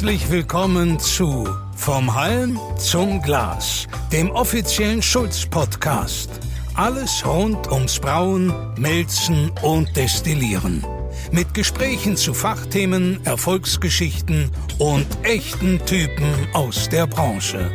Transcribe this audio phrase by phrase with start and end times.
[0.00, 6.30] Herzlich willkommen zu Vom Halm zum Glas, dem offiziellen Schulz-Podcast.
[6.74, 10.86] Alles rund ums Brauen, Melzen und Destillieren.
[11.32, 17.70] Mit Gesprächen zu Fachthemen, Erfolgsgeschichten und echten Typen aus der Branche.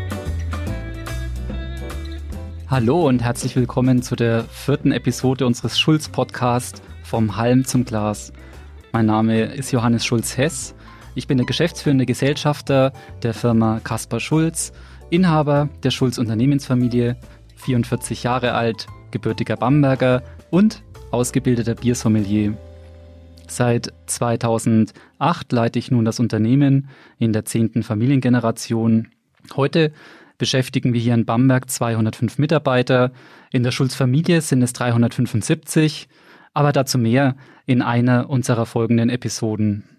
[2.68, 8.34] Hallo und herzlich willkommen zu der vierten Episode unseres Schulz-Podcasts Vom Halm zum Glas.
[8.94, 10.74] Mein Name ist Johannes Schulz-Hess
[11.16, 12.92] ich bin der geschäftsführende Gesellschafter
[13.24, 14.74] der Firma Kaspar Schulz,
[15.10, 17.16] Inhaber der Schulz Unternehmensfamilie,
[17.56, 22.58] 44 Jahre alt, gebürtiger Bamberger und ausgebildeter Biersommelier.
[23.48, 29.08] Seit 2008 leite ich nun das Unternehmen in der zehnten Familiengeneration.
[29.56, 29.94] Heute
[30.38, 33.12] beschäftigen wir hier in Bamberg 205 Mitarbeiter.
[33.52, 36.10] In der Schulz-Familie sind es 375,
[36.54, 37.36] aber dazu mehr
[37.66, 39.95] in einer unserer folgenden Episoden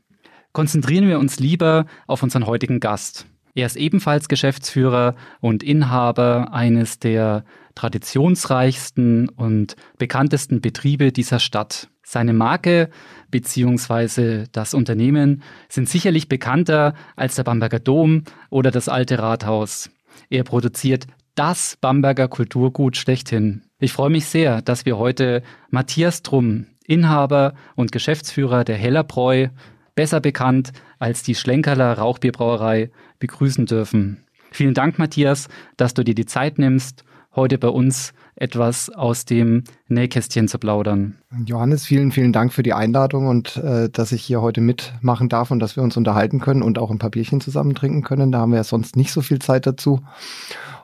[0.57, 3.27] konzentrieren wir uns lieber auf unseren heutigen Gast.
[3.55, 11.91] Er ist ebenfalls Geschäftsführer und Inhaber eines der traditionsreichsten und bekanntesten Betriebe dieser Stadt.
[12.03, 12.89] Seine Marke
[13.31, 14.47] bzw.
[14.51, 19.91] das Unternehmen sind sicherlich bekannter als der Bamberger Dom oder das alte Rathaus.
[20.31, 23.61] Er produziert das Bamberger Kulturgut schlechthin.
[23.79, 29.49] Ich freue mich sehr, dass wir heute Matthias Drum, Inhaber und Geschäftsführer der Hellerbräu,
[29.97, 34.25] besser bekannt als die Schlenkerler Rauchbierbrauerei, begrüßen dürfen.
[34.53, 39.65] Vielen Dank, Matthias, dass du dir die Zeit nimmst, heute bei uns etwas aus dem
[39.89, 41.17] Nähkästchen zu plaudern.
[41.47, 45.51] Johannes, vielen, vielen Dank für die Einladung und äh, dass ich hier heute mitmachen darf
[45.51, 48.33] und dass wir uns unterhalten können und auch ein paar Bierchen zusammen trinken können.
[48.33, 50.01] Da haben wir ja sonst nicht so viel Zeit dazu.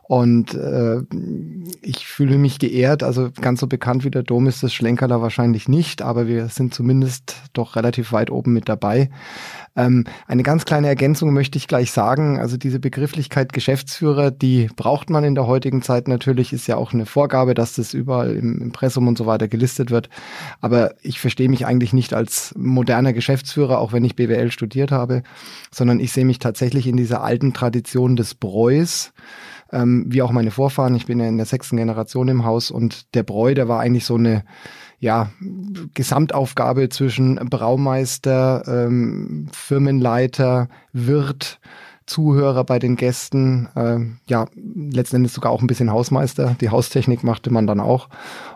[0.02, 1.00] Und äh,
[1.80, 3.02] ich fühle mich geehrt.
[3.02, 6.74] Also ganz so bekannt wie der Dom ist das Schlenkerler wahrscheinlich nicht, aber wir sind
[6.74, 9.10] zumindest doch relativ weit oben mit dabei.
[9.74, 12.38] Ähm, eine ganz kleine Ergänzung möchte ich gleich sagen.
[12.38, 16.92] Also diese Begrifflichkeit Geschäftsführer, die braucht man in der heutigen Zeit natürlich, ist ja auch
[16.92, 20.10] eine Vorgabe, dass das überall im Impressum und so weiter gelistet wird.
[20.60, 25.22] Aber ich verstehe mich eigentlich nicht als moderner Geschäftsführer, auch wenn ich BWL studiert habe,
[25.70, 29.12] sondern ich sehe mich tatsächlich in dieser alten Tradition des Breus
[29.72, 30.94] ähm, wie auch meine Vorfahren.
[30.94, 34.04] Ich bin ja in der sechsten Generation im Haus und der Bräu, der war eigentlich
[34.04, 34.44] so eine
[35.00, 35.30] ja,
[35.94, 41.58] Gesamtaufgabe zwischen Braumeister, ähm, Firmenleiter, Wirt,
[42.06, 46.56] Zuhörer bei den Gästen, äh, ja, letzten Endes sogar auch ein bisschen Hausmeister.
[46.60, 48.08] Die Haustechnik machte man dann auch.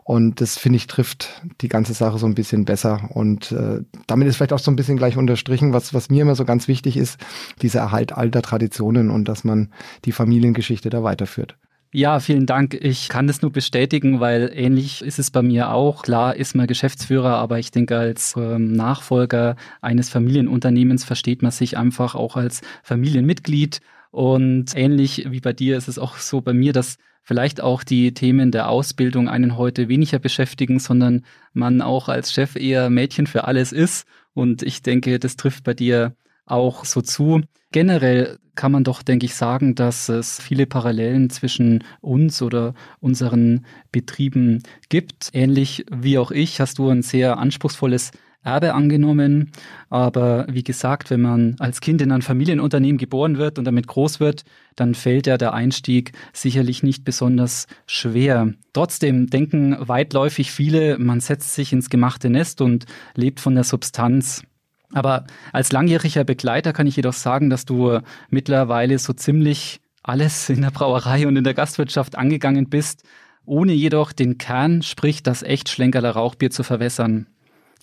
[0.04, 3.08] Und das, finde ich, trifft die ganze Sache so ein bisschen besser.
[3.10, 6.34] Und äh, damit ist vielleicht auch so ein bisschen gleich unterstrichen, was, was mir immer
[6.34, 7.18] so ganz wichtig ist,
[7.62, 9.70] dieser Erhalt alter Traditionen und dass man
[10.04, 11.56] die Familiengeschichte da weiterführt.
[11.92, 12.74] Ja, vielen Dank.
[12.74, 16.02] Ich kann das nur bestätigen, weil ähnlich ist es bei mir auch.
[16.02, 21.78] Klar ist man Geschäftsführer, aber ich denke, als ähm, Nachfolger eines Familienunternehmens versteht man sich
[21.78, 23.80] einfach auch als Familienmitglied.
[24.10, 28.12] Und ähnlich wie bei dir ist es auch so bei mir, dass vielleicht auch die
[28.12, 31.24] Themen der Ausbildung einen heute weniger beschäftigen, sondern
[31.54, 34.06] man auch als Chef eher Mädchen für alles ist.
[34.34, 36.14] Und ich denke, das trifft bei dir
[36.46, 37.42] auch so zu.
[37.72, 43.66] Generell kann man doch, denke ich, sagen, dass es viele Parallelen zwischen uns oder unseren
[43.92, 45.30] Betrieben gibt.
[45.34, 48.12] Ähnlich wie auch ich hast du ein sehr anspruchsvolles
[48.42, 49.50] Erbe angenommen.
[49.90, 54.20] Aber wie gesagt, wenn man als Kind in ein Familienunternehmen geboren wird und damit groß
[54.20, 54.44] wird,
[54.76, 58.54] dann fällt ja der Einstieg sicherlich nicht besonders schwer.
[58.72, 64.44] Trotzdem denken weitläufig viele, man setzt sich ins gemachte Nest und lebt von der Substanz.
[64.92, 70.62] Aber als langjähriger Begleiter kann ich jedoch sagen, dass du mittlerweile so ziemlich alles in
[70.62, 73.02] der Brauerei und in der Gastwirtschaft angegangen bist,
[73.44, 77.26] ohne jedoch den Kern, sprich das echt Schlenkerler Rauchbier zu verwässern.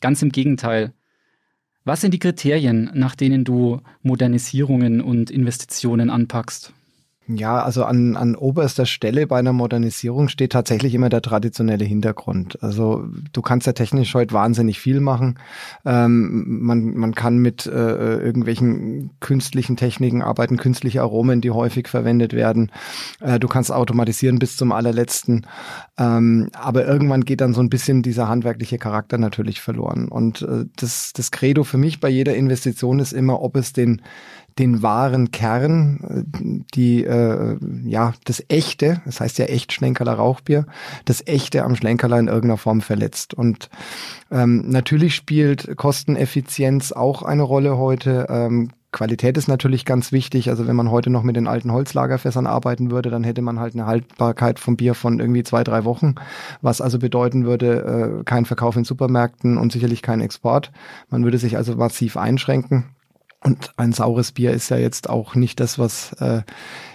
[0.02, 0.94] Ganz im Gegenteil.
[1.86, 6.74] Was sind die Kriterien, nach denen du Modernisierungen und Investitionen anpackst?
[7.28, 12.62] Ja, also an, an oberster Stelle bei einer Modernisierung steht tatsächlich immer der traditionelle Hintergrund.
[12.62, 15.40] Also du kannst ja technisch heute wahnsinnig viel machen.
[15.86, 17.70] Ähm, man, man kann mit äh,
[18.18, 22.72] irgendwelchen künstlichen Techniken arbeiten, künstliche Aromen, die häufig verwendet werden.
[23.22, 25.48] Äh, du kannst automatisieren bis zum allerletzten.
[25.98, 30.10] Ähm, aber irgendwann geht dann so ein bisschen dieser handwerkliche Charakter natürlich verloren.
[30.10, 34.02] Und äh, das, das Credo für mich bei jeder Investition ist immer, ob es den
[34.60, 36.26] den wahren Kern,
[36.74, 40.66] die äh, ja das echte, das heißt ja echt Schlenkerler Rauchbier,
[41.06, 43.34] das echte am Schlenkerler in irgendeiner Form verletzt.
[43.34, 43.70] Und
[44.32, 48.28] ähm, natürlich spielt Kosteneffizienz auch eine Rolle heute.
[48.30, 50.50] Ähm, Qualität ist natürlich ganz wichtig.
[50.50, 53.74] Also wenn man heute noch mit den alten Holzlagerfässern arbeiten würde, dann hätte man halt
[53.74, 56.16] eine Haltbarkeit vom Bier von irgendwie zwei, drei Wochen,
[56.62, 60.72] was also bedeuten würde, äh, kein Verkauf in Supermärkten und sicherlich kein Export.
[61.10, 62.86] Man würde sich also massiv einschränken.
[63.44, 66.44] Und ein saures Bier ist ja jetzt auch nicht das, was äh,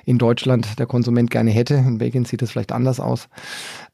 [0.05, 1.75] in Deutschland der Konsument gerne hätte.
[1.75, 3.29] In Belgien sieht es vielleicht anders aus.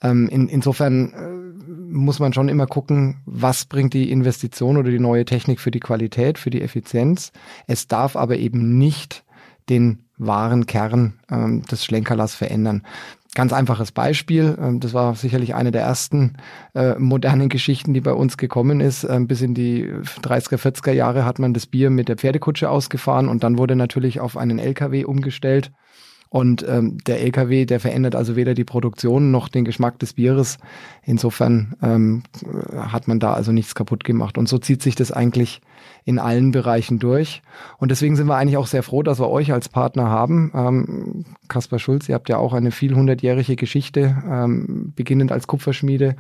[0.03, 5.01] Ähm, in, insofern äh, muss man schon immer gucken, was bringt die Investition oder die
[5.01, 7.33] neue Technik für die Qualität, für die Effizienz.
[7.67, 9.25] Es darf aber eben nicht
[9.69, 12.83] den wahren Kern ähm, des Schlenkerlers verändern.
[13.35, 16.35] Ganz einfaches Beispiel, ähm, das war sicherlich eine der ersten
[16.75, 19.03] äh, modernen Geschichten, die bei uns gekommen ist.
[19.05, 19.89] Ähm, bis in die
[20.23, 24.21] 30er, 40er Jahre hat man das Bier mit der Pferdekutsche ausgefahren und dann wurde natürlich
[24.21, 25.73] auf einen LKW umgestellt.
[26.29, 30.59] Und ähm, der LKW, der verändert also weder die Produktion noch den Geschmack des Bieres.
[31.03, 32.23] Insofern ähm,
[32.77, 34.37] hat man da also nichts kaputt gemacht.
[34.37, 35.61] Und so zieht sich das eigentlich
[36.05, 37.43] in allen Bereichen durch.
[37.79, 40.53] Und deswegen sind wir eigentlich auch sehr froh, dass wir euch als Partner haben.
[40.55, 46.17] Ähm, Kaspar Schulz, ihr habt ja auch eine vielhundertjährige Geschichte, ähm, beginnend als Kupferschmiede.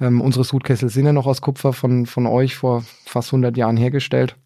[0.00, 3.76] Ähm, unsere Sudkessel sind ja noch aus Kupfer von, von euch vor fast 100 Jahren
[3.76, 4.36] hergestellt.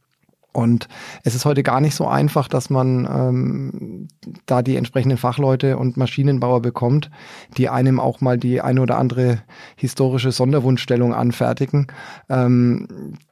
[0.52, 0.88] Und
[1.22, 4.08] es ist heute gar nicht so einfach, dass man ähm,
[4.46, 7.10] da die entsprechenden Fachleute und Maschinenbauer bekommt,
[7.56, 9.42] die einem auch mal die eine oder andere
[9.76, 11.86] historische Sonderwunschstellung anfertigen.
[12.28, 12.88] Ähm,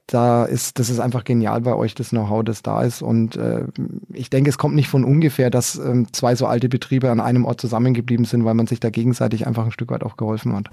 [0.07, 3.03] da ist, das ist einfach genial bei euch, das Know-how, das da ist.
[3.03, 3.65] Und äh,
[4.13, 7.45] ich denke, es kommt nicht von ungefähr, dass ähm, zwei so alte Betriebe an einem
[7.45, 10.71] Ort zusammengeblieben sind, weil man sich da gegenseitig einfach ein Stück weit auch geholfen hat.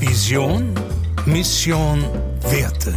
[0.00, 0.72] Vision,
[1.26, 2.02] Mission,
[2.50, 2.94] Werte.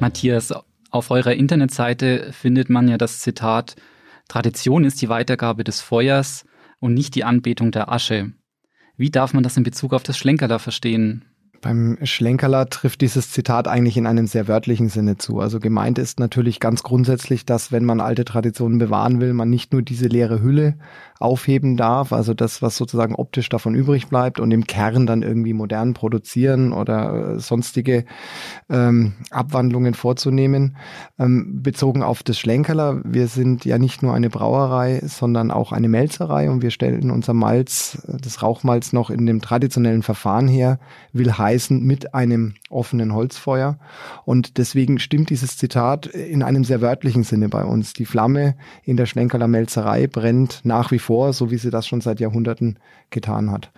[0.00, 0.54] Matthias,
[0.90, 3.74] auf eurer Internetseite findet man ja das Zitat,
[4.28, 6.44] Tradition ist die Weitergabe des Feuers
[6.78, 8.32] und nicht die Anbetung der Asche.
[8.96, 11.24] Wie darf man das in Bezug auf das Schlenkerler verstehen?
[11.60, 15.40] Beim Schlenkerler trifft dieses Zitat eigentlich in einem sehr wörtlichen Sinne zu.
[15.40, 19.72] Also gemeint ist natürlich ganz grundsätzlich, dass wenn man alte Traditionen bewahren will, man nicht
[19.72, 20.78] nur diese leere Hülle
[21.18, 25.52] aufheben darf, also das, was sozusagen optisch davon übrig bleibt und im Kern dann irgendwie
[25.52, 28.04] modern produzieren oder äh, sonstige
[28.70, 30.76] ähm, Abwandlungen vorzunehmen.
[31.18, 35.88] Ähm, bezogen auf das Schlenkerler, wir sind ja nicht nur eine Brauerei, sondern auch eine
[35.88, 40.78] Melzerei und wir stellen unser Malz, äh, das Rauchmalz noch in dem traditionellen Verfahren her,
[41.12, 43.78] will heißen mit einem offenen Holzfeuer.
[44.24, 47.92] Und deswegen stimmt dieses Zitat in einem sehr wörtlichen Sinne bei uns.
[47.92, 48.54] Die Flamme
[48.84, 52.78] in der Schlenkerler Melzerei brennt nach wie vor, so wie sie das schon seit Jahrhunderten
[53.10, 53.72] getan hat.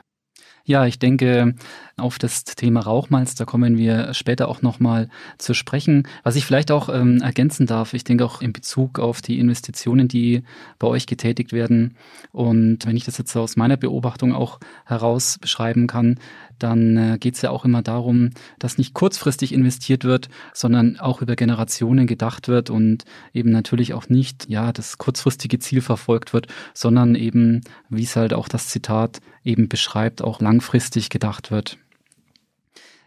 [0.64, 1.54] Ja, ich denke,
[1.96, 6.06] auf das Thema Rauchmalz, da kommen wir später auch nochmal zu sprechen.
[6.22, 10.06] Was ich vielleicht auch ähm, ergänzen darf, ich denke auch in Bezug auf die Investitionen,
[10.06, 10.42] die
[10.78, 11.96] bei euch getätigt werden.
[12.30, 16.18] Und wenn ich das jetzt aus meiner Beobachtung auch heraus beschreiben kann,
[16.62, 21.22] dann äh, geht es ja auch immer darum, dass nicht kurzfristig investiert wird, sondern auch
[21.22, 23.04] über Generationen gedacht wird und
[23.34, 28.34] eben natürlich auch nicht, ja, das kurzfristige Ziel verfolgt wird, sondern eben, wie es halt
[28.34, 31.78] auch das Zitat eben beschreibt, auch langfristig gedacht wird.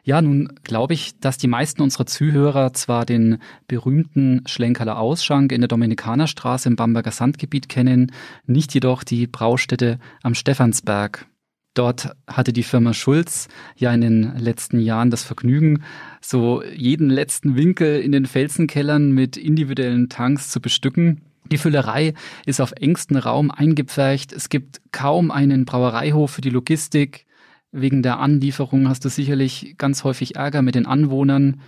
[0.05, 5.61] Ja, nun glaube ich, dass die meisten unserer Zuhörer zwar den berühmten Schlenkerler Ausschank in
[5.61, 8.11] der Dominikanerstraße im Bamberger Sandgebiet kennen,
[8.45, 11.25] nicht jedoch die Braustätte am Stephansberg.
[11.73, 15.83] Dort hatte die Firma Schulz ja in den letzten Jahren das Vergnügen,
[16.21, 21.21] so jeden letzten Winkel in den Felsenkellern mit individuellen Tanks zu bestücken.
[21.51, 22.13] Die Füllerei
[22.45, 24.31] ist auf engstem Raum eingepfercht.
[24.33, 27.25] Es gibt kaum einen Brauereihof für die Logistik.
[27.71, 31.59] Wegen der Anlieferung hast du sicherlich ganz häufig Ärger mit den Anwohnern.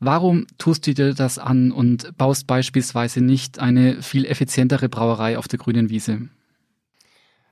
[0.00, 5.48] Warum tust du dir das an und baust beispielsweise nicht eine viel effizientere Brauerei auf
[5.48, 6.28] der grünen Wiese?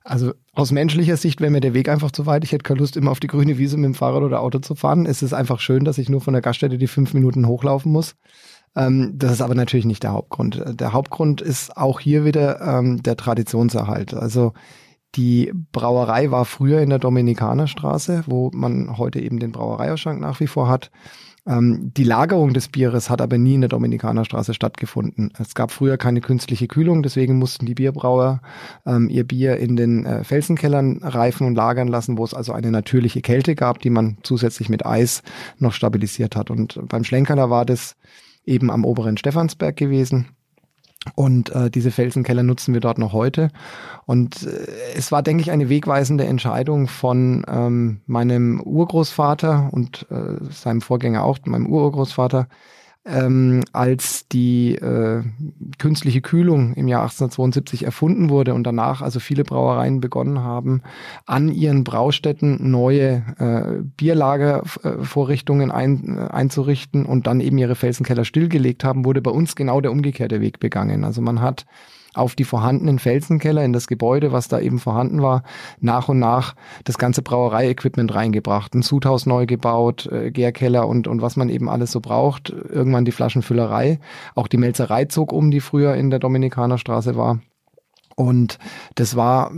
[0.04, 2.44] Also aus menschlicher Sicht wäre mir der Weg einfach zu weit.
[2.44, 4.74] Ich hätte keine Lust, immer auf die grüne Wiese mit dem Fahrrad oder Auto zu
[4.74, 5.06] fahren.
[5.06, 8.16] Es ist einfach schön, dass ich nur von der Gaststätte die fünf Minuten hochlaufen muss.
[8.74, 10.62] Ähm, das ist aber natürlich nicht der Hauptgrund.
[10.66, 14.14] Der Hauptgrund ist auch hier wieder ähm, der Traditionserhalt.
[14.14, 14.52] Also
[15.14, 20.46] die Brauerei war früher in der Dominikanerstraße, wo man heute eben den Brauereiausschank nach wie
[20.46, 20.90] vor hat.
[21.44, 25.32] Ähm, die Lagerung des Bieres hat aber nie in der Dominikanerstraße stattgefunden.
[25.38, 28.42] Es gab früher keine künstliche Kühlung, deswegen mussten die Bierbrauer
[28.86, 32.70] ähm, ihr Bier in den äh, Felsenkellern reifen und lagern lassen, wo es also eine
[32.70, 35.22] natürliche Kälte gab, die man zusätzlich mit Eis
[35.58, 36.50] noch stabilisiert hat.
[36.50, 37.96] Und beim Schlenkerler war das
[38.44, 40.28] eben am oberen Stephansberg gewesen.
[41.14, 43.50] Und äh, diese Felsenkeller nutzen wir dort noch heute.
[44.06, 44.66] Und äh,
[44.96, 51.24] es war, denke ich, eine wegweisende Entscheidung von ähm, meinem Urgroßvater und äh, seinem Vorgänger
[51.24, 52.46] auch, meinem Urgroßvater,
[53.04, 55.22] ähm, als die äh,
[55.78, 60.82] künstliche Kühlung im Jahr 1872 erfunden wurde und danach also viele Brauereien begonnen haben,
[61.26, 68.84] an ihren Braustätten neue äh, Bierlagervorrichtungen ein, äh, einzurichten und dann eben ihre Felsenkeller stillgelegt
[68.84, 71.04] haben, wurde bei uns genau der umgekehrte Weg begangen.
[71.04, 71.66] Also man hat
[72.14, 75.42] auf die vorhandenen Felsenkeller in das Gebäude, was da eben vorhanden war,
[75.80, 76.54] nach und nach
[76.84, 81.68] das ganze Brauerei-Equipment reingebracht, ein Sudhaus neu gebaut, äh, Gärkeller und, und was man eben
[81.68, 82.50] alles so braucht.
[82.50, 83.98] Irgendwann die Flaschenfüllerei.
[84.34, 87.40] Auch die Melzerei zog um, die früher in der Dominikanerstraße war.
[88.14, 88.58] Und
[88.94, 89.52] das war,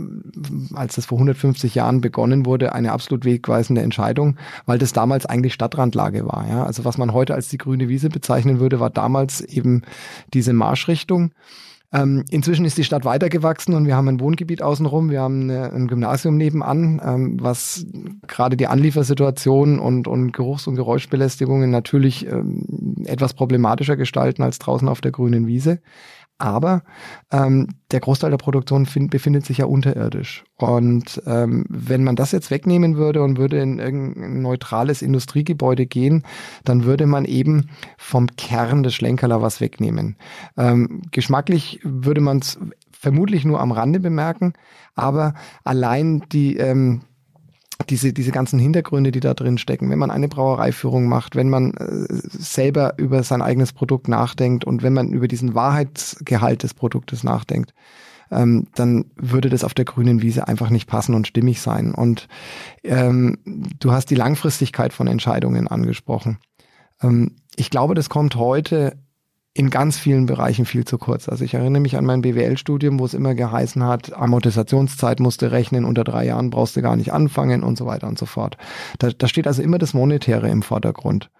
[0.73, 5.53] als das vor 150 Jahren begonnen wurde, eine absolut wegweisende Entscheidung, weil das damals eigentlich
[5.53, 6.47] Stadtrandlage war.
[6.49, 6.65] Ja?
[6.65, 9.81] Also was man heute als die grüne Wiese bezeichnen würde, war damals eben
[10.33, 11.31] diese Marschrichtung.
[11.93, 15.71] Ähm, inzwischen ist die Stadt weitergewachsen und wir haben ein Wohngebiet außenrum, wir haben eine,
[15.71, 17.85] ein Gymnasium nebenan, ähm, was
[18.27, 24.87] gerade die Anliefersituation und, und Geruchs- und Geräuschbelästigungen natürlich ähm, etwas problematischer gestalten als draußen
[24.87, 25.79] auf der grünen Wiese.
[26.37, 26.83] Aber
[27.31, 30.43] ähm, der Großteil der Produktion find, befindet sich ja unterirdisch.
[30.57, 36.23] Und ähm, wenn man das jetzt wegnehmen würde und würde in irgendein neutrales Industriegebäude gehen,
[36.65, 40.17] dann würde man eben vom Kern des Schlenkerler was wegnehmen.
[40.57, 42.59] Ähm, geschmacklich würde man es
[42.91, 44.53] vermutlich nur am Rande bemerken,
[44.95, 47.01] aber allein die ähm,
[47.89, 51.73] diese, diese ganzen Hintergründe, die da drin stecken, wenn man eine Brauereiführung macht, wenn man
[51.73, 57.23] äh, selber über sein eigenes Produkt nachdenkt und wenn man über diesen Wahrheitsgehalt des Produktes
[57.23, 57.73] nachdenkt,
[58.31, 61.93] ähm, dann würde das auf der grünen Wiese einfach nicht passen und stimmig sein.
[61.93, 62.27] Und
[62.83, 63.37] ähm,
[63.79, 66.37] du hast die Langfristigkeit von Entscheidungen angesprochen.
[67.01, 68.97] Ähm, ich glaube, das kommt heute
[69.57, 71.29] in ganz vielen Bereichen viel zu kurz.
[71.29, 75.49] Also ich erinnere mich an mein BWL-Studium, wo es immer geheißen hat, Amortisationszeit musst du
[75.49, 78.57] rechnen, unter drei Jahren brauchst du gar nicht anfangen und so weiter und so fort.
[78.99, 81.31] Da, da steht also immer das Monetäre im Vordergrund.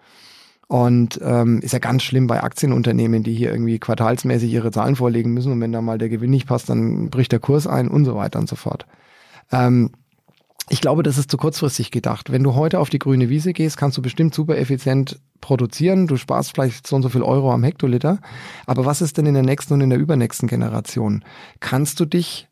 [0.66, 5.34] Und ähm, ist ja ganz schlimm bei Aktienunternehmen, die hier irgendwie quartalsmäßig ihre Zahlen vorlegen
[5.34, 8.06] müssen und wenn da mal der Gewinn nicht passt, dann bricht der Kurs ein und
[8.06, 8.86] so weiter und so fort.
[9.52, 9.90] Ähm,
[10.68, 12.32] ich glaube, das ist zu kurzfristig gedacht.
[12.32, 16.08] Wenn du heute auf die grüne Wiese gehst, kannst du bestimmt super effizient produzieren.
[16.08, 18.18] Du sparst vielleicht so und so viel Euro am Hektoliter.
[18.66, 21.24] Aber was ist denn in der nächsten und in der übernächsten Generation?
[21.60, 22.48] Kannst du dich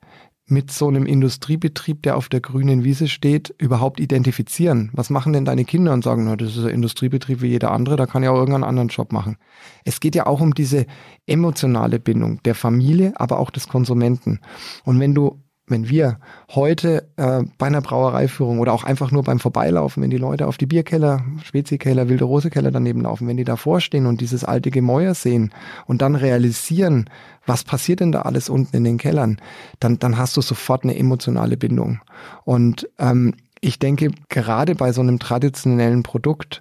[0.47, 4.91] mit so einem Industriebetrieb, der auf der grünen Wiese steht, überhaupt identifizieren?
[4.93, 7.97] Was machen denn deine Kinder und sagen, na, das ist ein Industriebetrieb wie jeder andere,
[7.97, 9.39] da kann ja auch irgendeinen anderen Job machen.
[9.85, 10.87] Es geht ja auch um diese
[11.27, 14.41] emotionale Bindung der Familie, aber auch des Konsumenten.
[14.85, 16.19] Und wenn du wenn wir
[16.55, 20.59] heute äh, bei einer Brauereiführung oder auch einfach nur beim Vorbeilaufen, wenn die Leute auf
[20.59, 24.71] die Bierkeller, Spezikeller, Wilde Rose Keller daneben laufen, wenn die davor stehen und dieses alte
[24.71, 25.53] Gemäuer sehen
[25.87, 27.09] und dann realisieren,
[27.47, 29.39] was passiert denn da alles unten in den Kellern,
[29.81, 32.01] dann, dann hast du sofort eine emotionale Bindung.
[32.45, 36.61] Und ähm, ich denke, gerade bei so einem traditionellen Produkt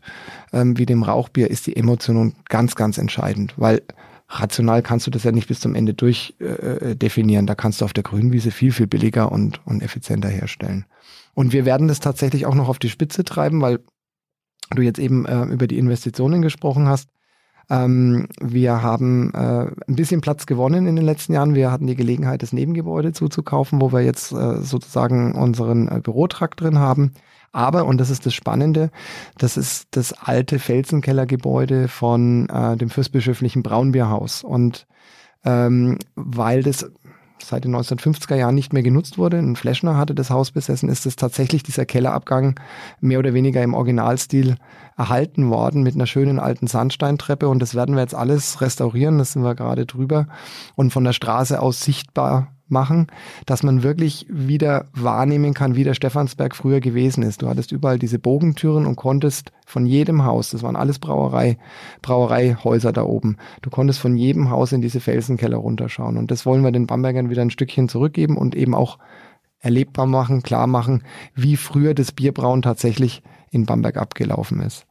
[0.53, 3.81] ähm, wie dem Rauchbier ist die Emotion ganz, ganz entscheidend, weil
[4.29, 7.45] rational kannst du das ja nicht bis zum Ende durch äh, äh, definieren.
[7.45, 10.85] Da kannst du auf der Grünwiese viel, viel billiger und, und effizienter herstellen.
[11.33, 13.79] Und wir werden das tatsächlich auch noch auf die Spitze treiben, weil
[14.71, 17.09] du jetzt eben äh, über die Investitionen gesprochen hast.
[17.69, 21.55] Ähm, wir haben äh, ein bisschen Platz gewonnen in den letzten Jahren.
[21.55, 26.61] Wir hatten die Gelegenheit, das Nebengebäude zuzukaufen, wo wir jetzt äh, sozusagen unseren äh, Bürotrakt
[26.61, 27.13] drin haben.
[27.53, 28.89] Aber, und das ist das Spannende,
[29.37, 34.43] das ist das alte Felsenkellergebäude von äh, dem fürstbischöflichen Braunbierhaus.
[34.43, 34.87] Und
[35.45, 36.91] ähm, weil das
[37.39, 41.05] seit den 1950er Jahren nicht mehr genutzt wurde, ein Fleschner hatte das Haus besessen, ist
[41.05, 42.59] es tatsächlich dieser Kellerabgang
[43.01, 44.55] mehr oder weniger im Originalstil
[44.97, 49.33] erhalten worden mit einer schönen alten Sandsteintreppe und das werden wir jetzt alles restaurieren, das
[49.33, 50.27] sind wir gerade drüber
[50.75, 53.07] und von der Straße aus sichtbar machen,
[53.45, 57.41] dass man wirklich wieder wahrnehmen kann, wie der Stephansberg früher gewesen ist.
[57.41, 61.57] Du hattest überall diese Bogentüren und konntest von jedem Haus, das waren alles Brauerei,
[62.01, 66.17] Brauereihäuser da oben, du konntest von jedem Haus in diese Felsenkeller runterschauen.
[66.17, 68.97] Und das wollen wir den Bambergern wieder ein Stückchen zurückgeben und eben auch
[69.59, 71.03] erlebbar machen, klar machen,
[71.35, 74.85] wie früher das Bierbrauen tatsächlich in Bamberg abgelaufen ist.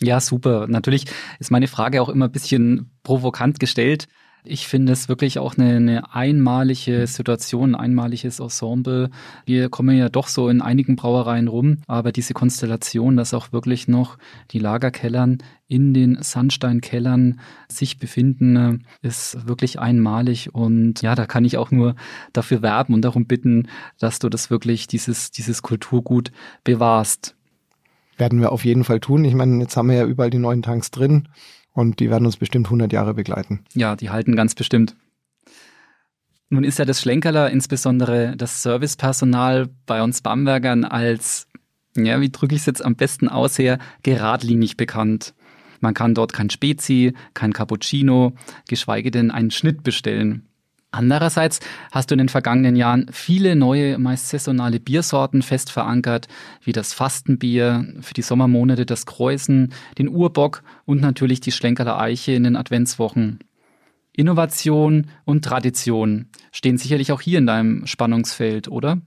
[0.00, 0.66] Ja, super.
[0.66, 1.06] Natürlich
[1.38, 4.08] ist meine Frage auch immer ein bisschen provokant gestellt.
[4.44, 9.10] Ich finde es wirklich auch eine, eine einmalige Situation, ein einmaliges Ensemble.
[9.44, 13.86] Wir kommen ja doch so in einigen Brauereien rum, aber diese Konstellation, dass auch wirklich
[13.88, 14.16] noch
[14.50, 20.54] die Lagerkellern in den Sandsteinkellern sich befinden, ist wirklich einmalig.
[20.54, 21.94] Und ja, da kann ich auch nur
[22.32, 23.68] dafür werben und darum bitten,
[23.98, 26.32] dass du das wirklich, dieses, dieses Kulturgut
[26.64, 27.36] bewahrst.
[28.16, 29.24] Werden wir auf jeden Fall tun.
[29.24, 31.28] Ich meine, jetzt haben wir ja überall die neuen Tanks drin.
[31.80, 33.64] Und die werden uns bestimmt 100 Jahre begleiten.
[33.72, 34.96] Ja, die halten ganz bestimmt.
[36.50, 41.48] Nun ist ja das Schlenkerler, insbesondere das Servicepersonal bei uns Bambergern als,
[41.96, 45.32] ja, wie drücke ich es jetzt am besten aus her, geradlinig bekannt.
[45.80, 48.34] Man kann dort kein Spezi, kein Cappuccino,
[48.68, 50.49] geschweige denn einen Schnitt bestellen.
[50.92, 51.60] Andererseits
[51.92, 56.26] hast du in den vergangenen Jahren viele neue, meist saisonale Biersorten fest verankert,
[56.64, 62.32] wie das Fastenbier, für die Sommermonate das Kreuzen, den Urbock und natürlich die Schlenkerler Eiche
[62.32, 63.38] in den Adventswochen.
[64.12, 69.00] Innovation und Tradition stehen sicherlich auch hier in deinem Spannungsfeld, oder?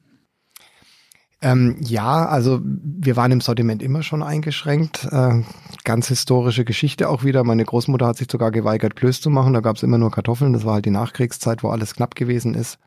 [1.43, 5.05] Ähm, ja, also wir waren im Sortiment immer schon eingeschränkt.
[5.11, 5.41] Äh,
[5.83, 7.43] ganz historische Geschichte auch wieder.
[7.43, 9.53] Meine Großmutter hat sich sogar geweigert, Klöß zu machen.
[9.53, 10.53] Da gab es immer nur Kartoffeln.
[10.53, 12.79] Das war halt die Nachkriegszeit, wo alles knapp gewesen ist.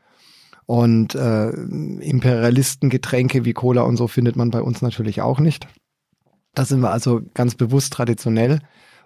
[0.65, 5.67] Und äh, Imperialistengetränke wie Cola und so findet man bei uns natürlich auch nicht.
[6.55, 8.59] Da sind wir also ganz bewusst traditionell,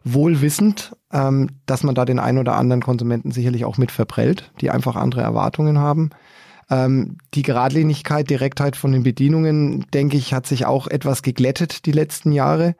[0.06, 4.54] wohl wissend, ähm, dass man da den einen oder anderen Konsumenten sicherlich auch mit verprellt,
[4.62, 6.12] die einfach andere Erwartungen haben.
[6.72, 11.92] Ähm, die Geradlinigkeit, Direktheit von den Bedienungen, denke ich, hat sich auch etwas geglättet die
[11.92, 12.76] letzten Jahre.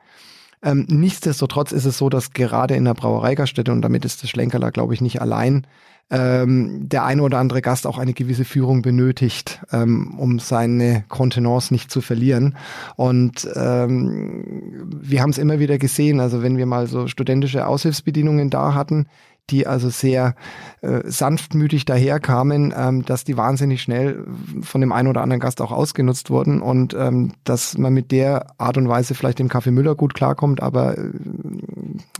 [0.62, 4.70] Ähm, nichtsdestotrotz ist es so, dass gerade in der Brauereigaststätte, und damit ist das Schlenkerler,
[4.70, 5.66] glaube ich, nicht allein,
[6.10, 11.72] ähm, der eine oder andere Gast auch eine gewisse Führung benötigt, ähm, um seine Kontenance
[11.72, 12.56] nicht zu verlieren.
[12.96, 18.50] Und ähm, wir haben es immer wieder gesehen, also wenn wir mal so studentische Aushilfsbedienungen
[18.50, 19.06] da hatten,
[19.50, 20.34] die also sehr
[20.80, 24.24] äh, sanftmütig daherkamen, ähm, dass die wahnsinnig schnell
[24.62, 28.46] von dem einen oder anderen Gast auch ausgenutzt wurden und ähm, dass man mit der
[28.58, 31.10] Art und Weise vielleicht dem Kaffee Müller gut klarkommt, aber äh,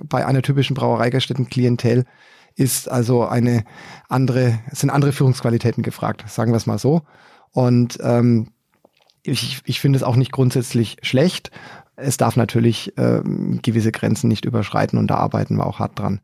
[0.02, 2.04] bei einer typischen Brauereigaststätten Klientel
[2.54, 3.64] ist also eine
[4.08, 7.02] andere, sind andere Führungsqualitäten gefragt, sagen wir es mal so.
[7.50, 8.48] Und ähm,
[9.22, 11.50] ich, ich finde es auch nicht grundsätzlich schlecht.
[11.96, 16.20] Es darf natürlich ähm, gewisse Grenzen nicht überschreiten und da arbeiten wir auch hart dran.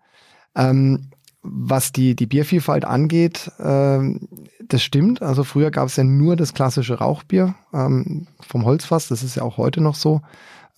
[0.55, 1.11] Ähm,
[1.43, 4.28] was die, die Biervielfalt angeht, ähm,
[4.67, 5.23] das stimmt.
[5.23, 9.09] Also früher gab es ja nur das klassische Rauchbier ähm, vom Holzfass.
[9.09, 10.21] Das ist ja auch heute noch so.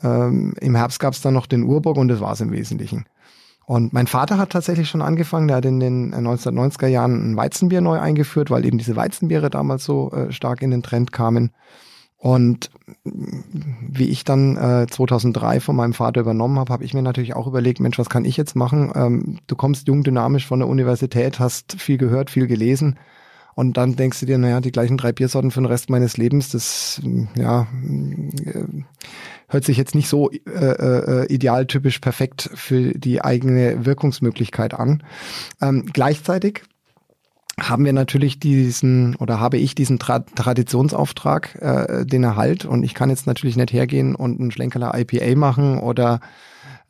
[0.02, 3.06] Ähm, Im Herbst gab es dann noch den Urburg und das war es im Wesentlichen.
[3.66, 7.80] Und mein Vater hat tatsächlich schon angefangen, der hat in den 1990er Jahren ein Weizenbier
[7.80, 11.52] neu eingeführt, weil eben diese Weizenbiere damals so äh, stark in den Trend kamen.
[12.20, 12.70] Und
[13.02, 17.46] wie ich dann äh, 2003 von meinem Vater übernommen habe, habe ich mir natürlich auch
[17.46, 18.92] überlegt, Mensch, was kann ich jetzt machen?
[18.94, 22.98] Ähm, du kommst jung, dynamisch von der Universität, hast viel gehört, viel gelesen.
[23.54, 26.50] Und dann denkst du dir, naja, die gleichen drei Biersorten für den Rest meines Lebens,
[26.50, 27.00] das
[27.36, 27.62] ja,
[28.44, 28.64] äh,
[29.48, 35.02] hört sich jetzt nicht so äh, äh, idealtypisch perfekt für die eigene Wirkungsmöglichkeit an.
[35.62, 36.64] Ähm, gleichzeitig
[37.60, 42.94] haben wir natürlich diesen oder habe ich diesen Tra Traditionsauftrag, äh, den Erhalt und ich
[42.94, 46.20] kann jetzt natürlich nicht hergehen und ein Schlenkerler IPA machen oder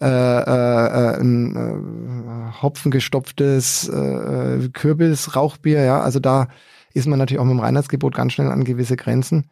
[0.01, 6.49] äh, äh, ein äh, hopfengestopftes äh, Kürbis-Rauchbier, ja, also da
[6.95, 9.51] ist man natürlich auch mit dem Reinheitsgebot ganz schnell an gewisse Grenzen.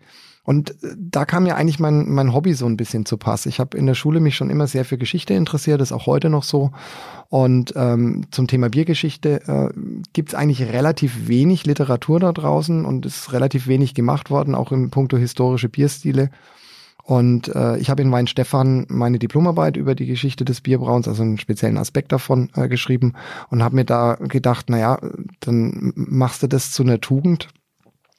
[0.49, 3.45] Und äh, da kam ja eigentlich mein, mein Hobby so ein bisschen zu Pass.
[3.45, 6.31] Ich habe in der Schule mich schon immer sehr für Geschichte interessiert, ist auch heute
[6.31, 6.71] noch so.
[7.29, 9.79] Und ähm, zum Thema Biergeschichte äh,
[10.15, 14.73] gibt es eigentlich relativ wenig Literatur da draußen und ist relativ wenig gemacht worden, auch
[14.73, 16.31] im Punkto historische Bierstile.
[17.03, 21.37] Und äh, ich habe in Weinstefan meine Diplomarbeit über die Geschichte des Bierbrauens, also einen
[21.37, 23.13] speziellen Aspekt davon äh, geschrieben
[23.51, 24.99] und habe mir da gedacht, naja,
[25.41, 27.49] dann machst du das zu einer Tugend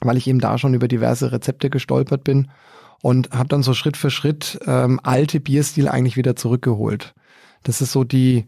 [0.02, 2.50] weil ich eben da schon über diverse Rezepte gestolpert bin
[3.02, 7.14] und habe dann so Schritt für Schritt ähm, alte Bierstile eigentlich wieder zurückgeholt.
[7.64, 8.46] Das ist so die,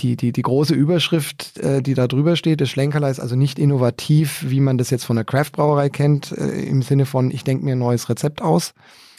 [0.00, 2.60] die, die, die große Überschrift, äh, die da drüber steht.
[2.60, 6.62] Das Schlenkerler ist also nicht innovativ, wie man das jetzt von der Craft-Brauerei kennt, äh,
[6.62, 8.74] im Sinne von, ich denke mir ein neues Rezept aus,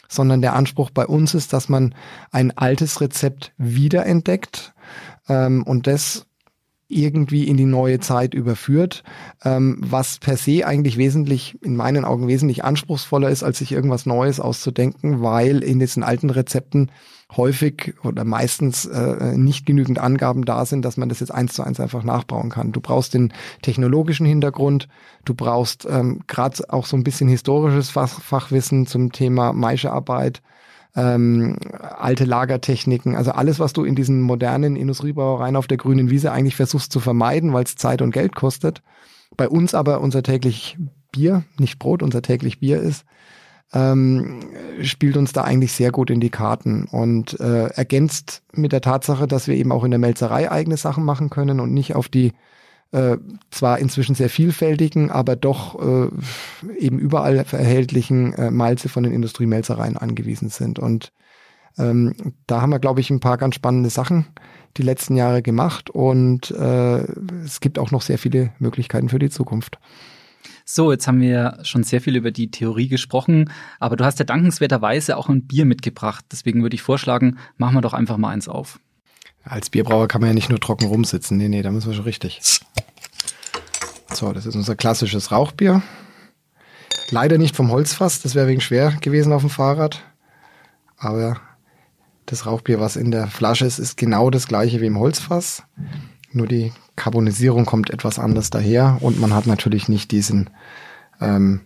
[0.08, 1.94] sondern der Anspruch bei uns ist, dass man
[2.32, 4.74] ein altes Rezept wiederentdeckt
[5.28, 6.26] ähm, und das
[6.90, 9.02] irgendwie in die neue Zeit überführt,
[9.44, 14.06] ähm, was per se eigentlich wesentlich, in meinen Augen wesentlich anspruchsvoller ist, als sich irgendwas
[14.06, 16.90] Neues auszudenken, weil in diesen alten Rezepten
[17.36, 21.62] häufig oder meistens äh, nicht genügend Angaben da sind, dass man das jetzt eins zu
[21.62, 22.72] eins einfach nachbauen kann.
[22.72, 24.88] Du brauchst den technologischen Hintergrund,
[25.24, 30.42] du brauchst ähm, gerade auch so ein bisschen historisches Fach, Fachwissen zum Thema Maischearbeit,
[30.96, 36.32] ähm, alte Lagertechniken, also alles, was du in diesen modernen Industriebrauereien auf der grünen Wiese
[36.32, 38.82] eigentlich versuchst zu vermeiden, weil es Zeit und Geld kostet.
[39.36, 40.76] Bei uns aber unser täglich
[41.12, 43.04] Bier, nicht Brot, unser täglich Bier ist,
[43.72, 44.40] ähm,
[44.82, 49.28] spielt uns da eigentlich sehr gut in die Karten und äh, ergänzt mit der Tatsache,
[49.28, 52.32] dass wir eben auch in der Melzerei eigene Sachen machen können und nicht auf die
[52.92, 53.16] äh,
[53.50, 56.08] zwar inzwischen sehr vielfältigen, aber doch äh,
[56.78, 60.78] eben überall erhältlichen äh, Malze von den Industriemelzereien angewiesen sind.
[60.78, 61.12] Und
[61.78, 62.14] ähm,
[62.46, 64.26] da haben wir, glaube ich, ein paar ganz spannende Sachen
[64.76, 66.98] die letzten Jahre gemacht und äh,
[67.44, 69.78] es gibt auch noch sehr viele Möglichkeiten für die Zukunft.
[70.64, 73.50] So, jetzt haben wir schon sehr viel über die Theorie gesprochen,
[73.80, 76.24] aber du hast ja dankenswerterweise auch ein Bier mitgebracht.
[76.30, 78.78] Deswegen würde ich vorschlagen, machen wir doch einfach mal eins auf.
[79.44, 81.36] Als Bierbrauer kann man ja nicht nur trocken rumsitzen.
[81.36, 82.40] Nee, nee, da müssen wir schon richtig.
[84.12, 85.82] So, das ist unser klassisches Rauchbier.
[87.10, 90.02] Leider nicht vom Holzfass, das wäre wegen schwer gewesen auf dem Fahrrad.
[90.96, 91.40] Aber
[92.26, 95.64] das Rauchbier, was in der Flasche ist, ist genau das gleiche wie im Holzfass.
[96.32, 100.50] Nur die Carbonisierung kommt etwas anders daher und man hat natürlich nicht diesen
[101.20, 101.62] ähm,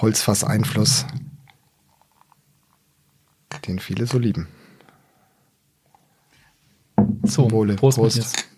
[0.00, 1.06] Holzfasseinfluss,
[3.66, 4.48] den viele so lieben.
[7.26, 7.76] So, Wohle.
[7.76, 7.98] Prost.
[7.98, 8.48] Prost.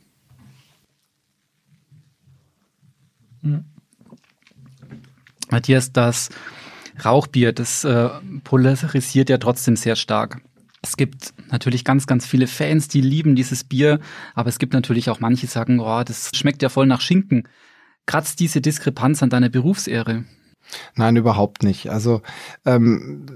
[3.43, 3.65] Hm.
[5.51, 6.29] Matthias, das
[7.05, 8.09] Rauchbier, das äh,
[8.45, 10.43] polarisiert ja trotzdem sehr stark.
[10.83, 14.01] Es gibt natürlich ganz, ganz viele Fans, die lieben dieses Bier,
[14.35, 17.49] aber es gibt natürlich auch manche, die sagen, oh, das schmeckt ja voll nach Schinken.
[18.07, 20.25] Kratzt diese Diskrepanz an deiner Berufsehre?
[20.95, 21.91] Nein, überhaupt nicht.
[21.91, 22.23] Also
[22.65, 23.27] ähm,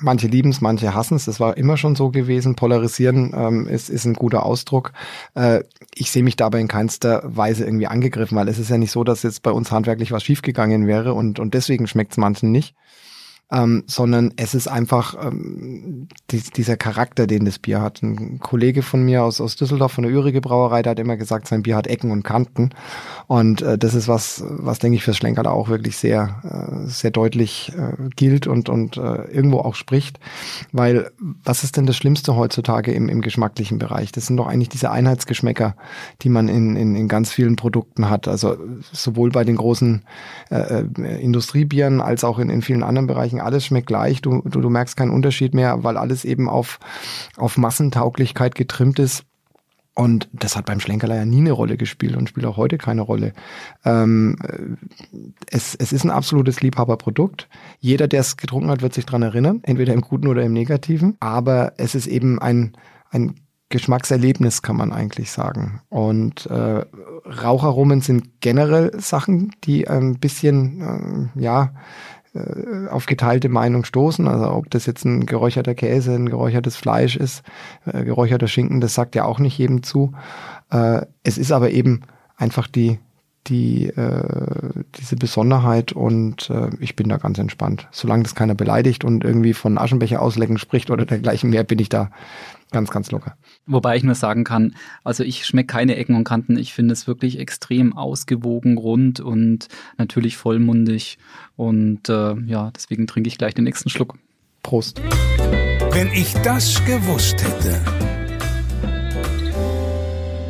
[0.00, 1.24] manche lieben es, manche hassen es.
[1.24, 2.54] Das war immer schon so gewesen.
[2.54, 4.92] Polarisieren ähm, ist, ist ein guter Ausdruck.
[5.34, 8.92] Äh, ich sehe mich dabei in keinster Weise irgendwie angegriffen, weil es ist ja nicht
[8.92, 12.50] so, dass jetzt bei uns handwerklich was schiefgegangen wäre und, und deswegen schmeckt es manchen
[12.50, 12.74] nicht
[13.50, 18.02] ähm, sondern es ist einfach ähm, die, dieser Charakter, den das Bier hat.
[18.02, 21.48] Ein Kollege von mir aus, aus Düsseldorf von der Ürige Brauerei, der hat immer gesagt,
[21.48, 22.70] sein Bier hat Ecken und Kanten.
[23.26, 27.10] Und äh, das ist was, was denke ich fürs Schlenkerler auch wirklich sehr, äh, sehr
[27.10, 30.20] deutlich äh, gilt und, und äh, irgendwo auch spricht.
[30.72, 31.10] Weil
[31.42, 34.12] was ist denn das Schlimmste heutzutage im, im geschmacklichen Bereich?
[34.12, 35.74] Das sind doch eigentlich diese Einheitsgeschmäcker,
[36.20, 38.28] die man in, in, in ganz vielen Produkten hat.
[38.28, 38.58] Also
[38.92, 40.02] sowohl bei den großen
[40.50, 44.42] äh, äh Industriebieren als auch in, in vielen anderen Bereichen Marken, alles schmeckt gleich, du,
[44.44, 46.78] du, du merkst keinen Unterschied mehr, weil alles eben auf,
[47.36, 49.24] auf Massentauglichkeit getrimmt ist.
[49.94, 53.02] Und das hat beim Schlenkerler ja nie eine Rolle gespielt und spielt auch heute keine
[53.02, 53.32] Rolle.
[53.84, 54.36] Ähm,
[55.50, 57.48] es, es ist ein absolutes Liebhaberprodukt.
[57.80, 61.16] Jeder, der es getrunken hat, wird sich dran erinnern, entweder im Guten oder im Negativen.
[61.18, 62.76] Aber es ist eben ein,
[63.10, 63.34] ein
[63.70, 65.80] Geschmackserlebnis, kann man eigentlich sagen.
[65.88, 66.84] Und äh,
[67.26, 71.68] Raucharomen sind generell Sachen, die ein bisschen, äh, ja, äh,
[72.90, 74.28] auf geteilte Meinung stoßen.
[74.28, 77.42] Also ob das jetzt ein geräucherter Käse, ein geräuchertes Fleisch ist,
[77.86, 80.12] äh, geräucherter Schinken, das sagt ja auch nicht jedem zu.
[80.70, 82.02] Äh, es ist aber eben
[82.36, 82.98] einfach die
[83.48, 87.88] die äh, diese Besonderheit und äh, ich bin da ganz entspannt.
[87.90, 91.88] Solange das keiner beleidigt und irgendwie von Aschenbecher auslecken spricht oder dergleichen mehr, bin ich
[91.88, 92.10] da
[92.70, 93.36] ganz, ganz locker.
[93.66, 96.58] Wobei ich nur sagen kann, also ich schmecke keine Ecken und Kanten.
[96.58, 101.18] Ich finde es wirklich extrem ausgewogen, rund und natürlich vollmundig.
[101.56, 104.18] Und äh, ja, deswegen trinke ich gleich den nächsten Schluck.
[104.62, 105.00] Prost.
[105.92, 108.07] Wenn ich das gewusst hätte.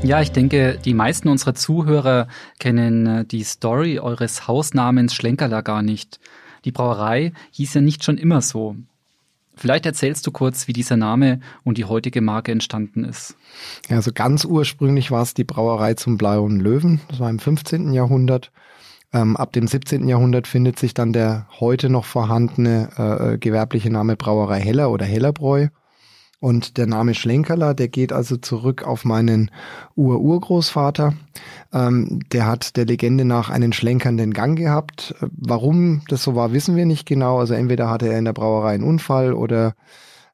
[0.05, 5.83] Ja, ich denke, die meisten unserer Zuhörer kennen äh, die Story eures Hausnamens Schlenkerler gar
[5.83, 6.21] nicht.
[6.65, 8.77] Die Brauerei hieß ja nicht schon immer so.
[9.57, 13.35] Vielleicht erzählst du kurz, wie dieser Name und die heutige Marke entstanden ist.
[13.89, 17.01] Ja, also ganz ursprünglich war es die Brauerei zum Blauen Löwen.
[17.09, 17.93] Das war im 15.
[17.93, 18.53] Jahrhundert.
[19.13, 20.07] Ähm, ab dem 17.
[20.07, 25.07] Jahrhundert findet sich dann der heute noch vorhandene äh, äh gewerbliche Name Brauerei Heller oder
[25.07, 25.69] Hellerbräu.
[26.41, 29.51] Und der Name Schlenkerler, der geht also zurück auf meinen
[29.97, 31.15] Ur-Urgroßvater.
[31.73, 35.17] Ähm, der hat der Legende nach einen schlenkernden Gang gehabt.
[35.21, 37.39] Warum das so war, wissen wir nicht genau.
[37.39, 39.75] Also entweder hatte er in der Brauerei einen Unfall oder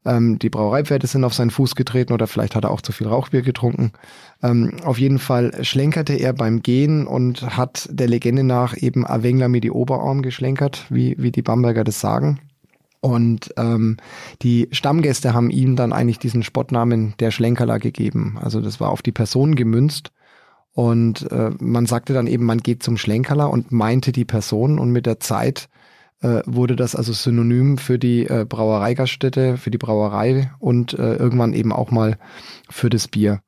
[0.05, 3.07] ähm, die Brauereipferde sind auf seinen Fuß getreten oder vielleicht hat er auch zu viel
[3.07, 3.93] Rauchbier getrunken.
[4.43, 9.49] Ähm, auf jeden Fall schlenkerte er beim Gehen und hat der Legende nach eben Avengler
[9.49, 12.41] mit die Oberarm geschlenkert, wie, wie die Bamberger das sagen.
[13.05, 13.99] Und ähm,
[14.41, 18.39] die Stammgäste haben ihm dann eigentlich diesen Spottnamen der Schlenkerler gegeben.
[18.41, 20.11] Also das war auf die Person gemünzt.
[20.73, 24.79] Und äh, man sagte dann eben, man geht zum Schlenkerler und meinte die Person.
[24.79, 25.69] Und mit der Zeit
[26.23, 31.53] äh, wurde das also synonym für die äh, Brauereigaststätte, für die Brauerei und äh, irgendwann
[31.53, 32.17] eben auch mal
[32.71, 33.43] für das Bier.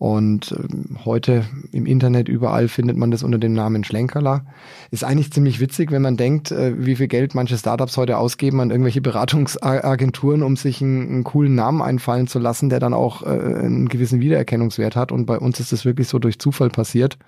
[0.00, 4.46] Und ähm, heute im Internet überall findet man das unter dem Namen Schlenkerler.
[4.90, 8.60] Ist eigentlich ziemlich witzig, wenn man denkt, äh, wie viel Geld manche Startups heute ausgeben
[8.60, 13.24] an irgendwelche Beratungsagenturen, um sich einen, einen coolen Namen einfallen zu lassen, der dann auch
[13.24, 15.12] äh, einen gewissen Wiedererkennungswert hat.
[15.12, 17.18] Und bei uns ist das wirklich so durch Zufall passiert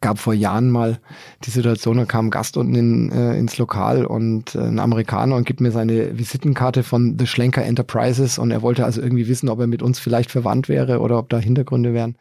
[0.00, 0.98] gab vor Jahren mal
[1.44, 5.36] die Situation, da kam ein Gast unten in, äh, ins Lokal und äh, ein Amerikaner
[5.36, 9.48] und gibt mir seine Visitenkarte von The Schlenker Enterprises und er wollte also irgendwie wissen,
[9.48, 12.16] ob er mit uns vielleicht verwandt wäre oder ob da Hintergründe wären.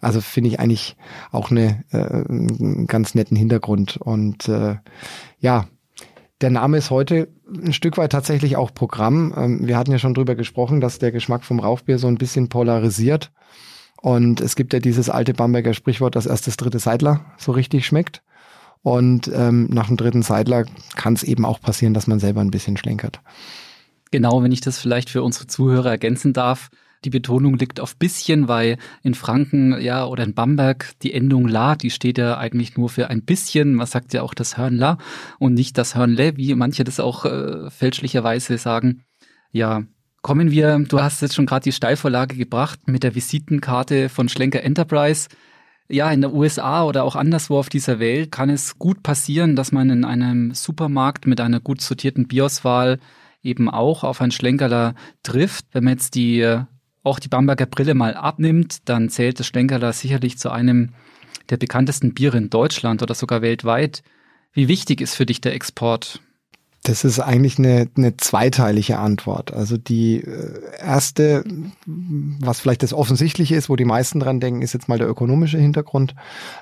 [0.00, 0.96] Also finde ich eigentlich
[1.32, 3.96] auch eine, äh, einen ganz netten Hintergrund.
[3.96, 4.76] Und äh,
[5.38, 5.66] ja,
[6.40, 9.32] der Name ist heute ein Stück weit tatsächlich auch Programm.
[9.36, 12.48] Ähm, wir hatten ja schon drüber gesprochen, dass der Geschmack vom Rauchbier so ein bisschen
[12.48, 13.32] polarisiert.
[14.06, 17.84] Und es gibt ja dieses alte Bamberger Sprichwort, dass erst das dritte Seidler so richtig
[17.84, 18.22] schmeckt.
[18.82, 20.64] Und ähm, nach dem dritten Seidler
[20.94, 23.20] kann es eben auch passieren, dass man selber ein bisschen schlenkert.
[24.12, 26.68] Genau, wenn ich das vielleicht für unsere Zuhörer ergänzen darf.
[27.04, 31.74] Die Betonung liegt auf bisschen, weil in Franken, ja, oder in Bamberg die Endung la,
[31.74, 33.74] die steht ja eigentlich nur für ein bisschen.
[33.74, 34.98] Man sagt ja auch das Hörnla
[35.40, 39.02] und nicht das Hörnle, wie manche das auch äh, fälschlicherweise sagen.
[39.50, 39.82] Ja,
[40.26, 44.60] Kommen wir, du hast jetzt schon gerade die Steilvorlage gebracht mit der Visitenkarte von Schlenker
[44.60, 45.28] Enterprise.
[45.88, 49.70] Ja, in der USA oder auch anderswo auf dieser Welt kann es gut passieren, dass
[49.70, 52.98] man in einem Supermarkt mit einer gut sortierten Bioswahl
[53.44, 55.66] eben auch auf ein Schlenkerler trifft.
[55.70, 56.58] Wenn man jetzt die,
[57.04, 60.94] auch die Bamberger Brille mal abnimmt, dann zählt das Schlenkerler sicherlich zu einem
[61.50, 64.02] der bekanntesten Biere in Deutschland oder sogar weltweit.
[64.52, 66.20] Wie wichtig ist für dich der Export?
[66.86, 69.52] Das ist eigentlich eine, eine zweiteilige Antwort.
[69.52, 71.42] Also die äh, erste,
[71.84, 75.58] was vielleicht das Offensichtliche ist, wo die meisten dran denken, ist jetzt mal der ökonomische
[75.58, 76.14] Hintergrund.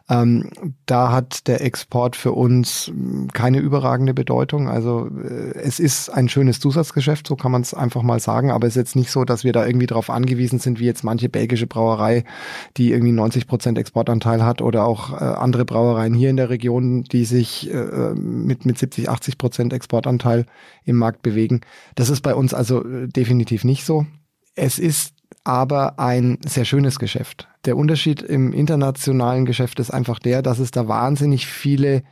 [0.08, 0.48] Ähm,
[0.86, 4.66] da hat der Export für uns hm, keine überragende Bedeutung.
[4.66, 8.50] Also äh, es ist ein schönes Zusatzgeschäft, so kann man es einfach mal sagen.
[8.50, 11.04] Aber es ist jetzt nicht so, dass wir da irgendwie darauf angewiesen sind, wie jetzt
[11.04, 12.24] manche belgische Brauerei,
[12.78, 17.04] die irgendwie 90 Prozent Exportanteil hat oder auch äh, andere Brauereien hier in der Region,
[17.04, 20.46] die sich äh, mit, mit 70, 80 Prozent Exportanteil Marktanteil
[20.84, 21.60] im Markt bewegen.
[21.94, 24.06] Das ist bei uns also äh, definitiv nicht so.
[24.54, 27.48] Es ist aber ein sehr schönes Geschäft.
[27.64, 32.02] Der Unterschied im internationalen Geschäft ist einfach der, dass es da wahnsinnig viele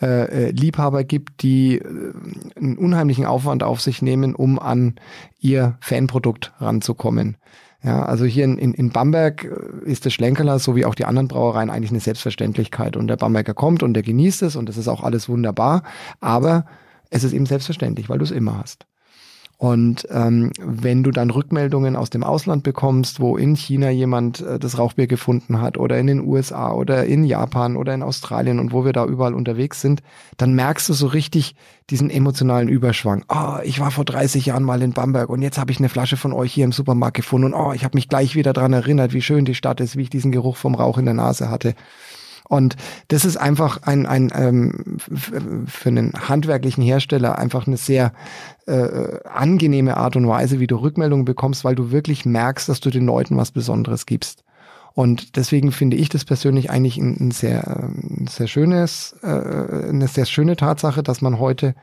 [0.00, 2.12] äh, äh Liebhaber gibt, die äh,
[2.56, 4.94] einen unheimlichen Aufwand auf sich nehmen, um an
[5.40, 7.36] ihr Fanprodukt ranzukommen.
[7.82, 9.44] Ja, also hier in, in, in Bamberg
[9.84, 12.94] ist der Schlenkerler, so wie auch die anderen Brauereien, eigentlich eine Selbstverständlichkeit.
[12.94, 15.82] Und der Bamberger kommt und der genießt es und das ist auch alles wunderbar.
[16.20, 16.66] Aber
[17.10, 18.86] es ist eben selbstverständlich, weil du es immer hast.
[19.60, 24.58] Und ähm, wenn du dann Rückmeldungen aus dem Ausland bekommst, wo in China jemand äh,
[24.58, 28.72] das Rauchbier gefunden hat oder in den USA oder in Japan oder in Australien und
[28.72, 30.02] wo wir da überall unterwegs sind,
[30.38, 31.56] dann merkst du so richtig
[31.90, 33.22] diesen emotionalen Überschwang.
[33.28, 36.16] Oh, ich war vor 30 Jahren mal in Bamberg und jetzt habe ich eine Flasche
[36.16, 39.12] von euch hier im Supermarkt gefunden und oh, ich habe mich gleich wieder dran erinnert,
[39.12, 41.74] wie schön die Stadt ist, wie ich diesen Geruch vom Rauch in der Nase hatte.
[42.50, 42.74] Und
[43.06, 44.96] das ist einfach ein, ein ähm,
[45.68, 48.12] für einen handwerklichen Hersteller einfach eine sehr
[48.66, 52.90] äh, angenehme Art und Weise, wie du Rückmeldungen bekommst, weil du wirklich merkst, dass du
[52.90, 54.42] den Leuten was Besonderes gibst.
[54.94, 60.08] Und deswegen finde ich das persönlich eigentlich ein, ein sehr, ein sehr schönes, äh, eine
[60.08, 61.76] sehr schöne Tatsache, dass man heute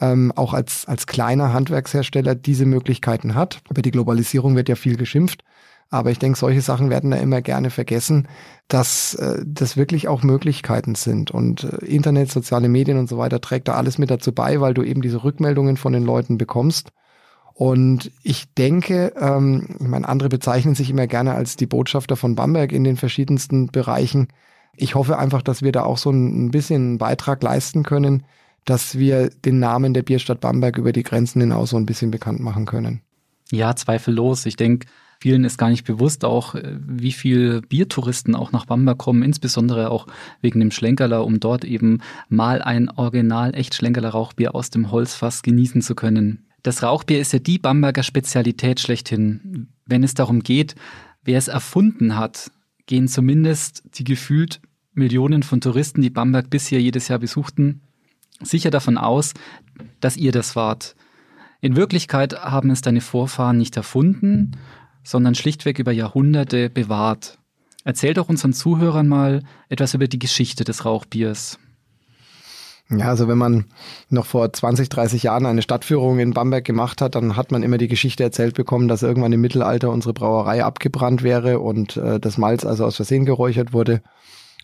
[0.00, 3.60] ähm, auch als, als kleiner Handwerkshersteller diese Möglichkeiten hat.
[3.68, 5.44] Über die Globalisierung wird ja viel geschimpft.
[5.90, 8.28] Aber ich denke, solche Sachen werden da immer gerne vergessen,
[8.68, 11.30] dass äh, das wirklich auch Möglichkeiten sind.
[11.30, 14.74] Und äh, Internet, soziale Medien und so weiter trägt da alles mit dazu bei, weil
[14.74, 16.90] du eben diese Rückmeldungen von den Leuten bekommst.
[17.54, 22.34] Und ich denke, ähm, ich meine, andere bezeichnen sich immer gerne als die Botschafter von
[22.34, 24.28] Bamberg in den verschiedensten Bereichen.
[24.76, 28.24] Ich hoffe einfach, dass wir da auch so ein bisschen einen Beitrag leisten können,
[28.64, 32.40] dass wir den Namen der Bierstadt Bamberg über die Grenzen hinaus so ein bisschen bekannt
[32.40, 33.02] machen können.
[33.52, 34.46] Ja, zweifellos.
[34.46, 34.88] Ich denke,
[35.24, 39.90] Vielen ist gar nicht bewusst auch, äh, wie viel Biertouristen auch nach Bamberg kommen, insbesondere
[39.90, 40.06] auch
[40.42, 45.40] wegen dem Schlenkerler, um dort eben mal ein original echt Schlenkerler Rauchbier aus dem Holzfass
[45.40, 46.44] genießen zu können.
[46.62, 49.68] Das Rauchbier ist ja die Bamberger Spezialität schlechthin.
[49.86, 50.74] Wenn es darum geht,
[51.22, 52.50] wer es erfunden hat,
[52.84, 54.60] gehen zumindest die gefühlt
[54.92, 57.80] Millionen von Touristen, die Bamberg bisher jedes Jahr besuchten,
[58.42, 59.32] sicher davon aus,
[60.00, 60.94] dass ihr das wart.
[61.62, 64.58] In Wirklichkeit haben es deine Vorfahren nicht erfunden,
[65.04, 67.38] sondern schlichtweg über Jahrhunderte bewahrt.
[67.84, 71.58] Erzähl doch unseren Zuhörern mal etwas über die Geschichte des Rauchbiers.
[72.90, 73.64] Ja, also wenn man
[74.10, 77.78] noch vor 20, 30 Jahren eine Stadtführung in Bamberg gemacht hat, dann hat man immer
[77.78, 82.36] die Geschichte erzählt bekommen, dass irgendwann im Mittelalter unsere Brauerei abgebrannt wäre und äh, das
[82.36, 84.02] Malz also aus Versehen geräuchert wurde.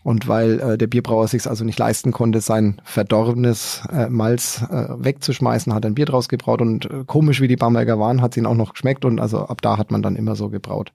[0.02, 4.86] Und weil äh, der Bierbrauer sich also nicht leisten konnte, sein verdorbenes äh, Malz äh,
[4.98, 8.38] wegzuschmeißen, hat ein Bier draus gebraut und äh, komisch wie die Bamberger waren, hat es
[8.38, 10.92] ihn auch noch geschmeckt und also ab da hat man dann immer so gebraut.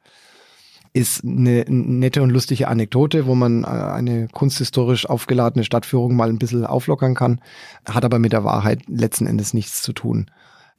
[0.93, 6.39] Ist eine nette und lustige Anekdote, wo man äh, eine kunsthistorisch aufgeladene Stadtführung mal ein
[6.39, 7.41] bisschen auflockern kann,
[7.87, 10.31] hat aber mit der Wahrheit letzten Endes nichts zu tun.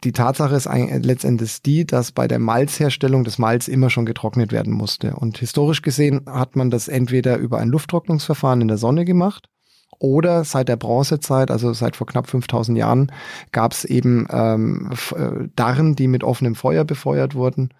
[0.05, 4.73] Die Tatsache ist letztendlich die, dass bei der Malzherstellung das Malz immer schon getrocknet werden
[4.73, 5.17] musste.
[5.17, 9.49] Und historisch gesehen hat man das entweder über ein Lufttrocknungsverfahren in der Sonne gemacht
[9.99, 13.13] oder seit der Bronzezeit, also seit vor knapp 5000 Jahren,
[13.53, 17.71] gab es eben ähm, äh, Darren, die mit offenem Feuer befeuert wurden.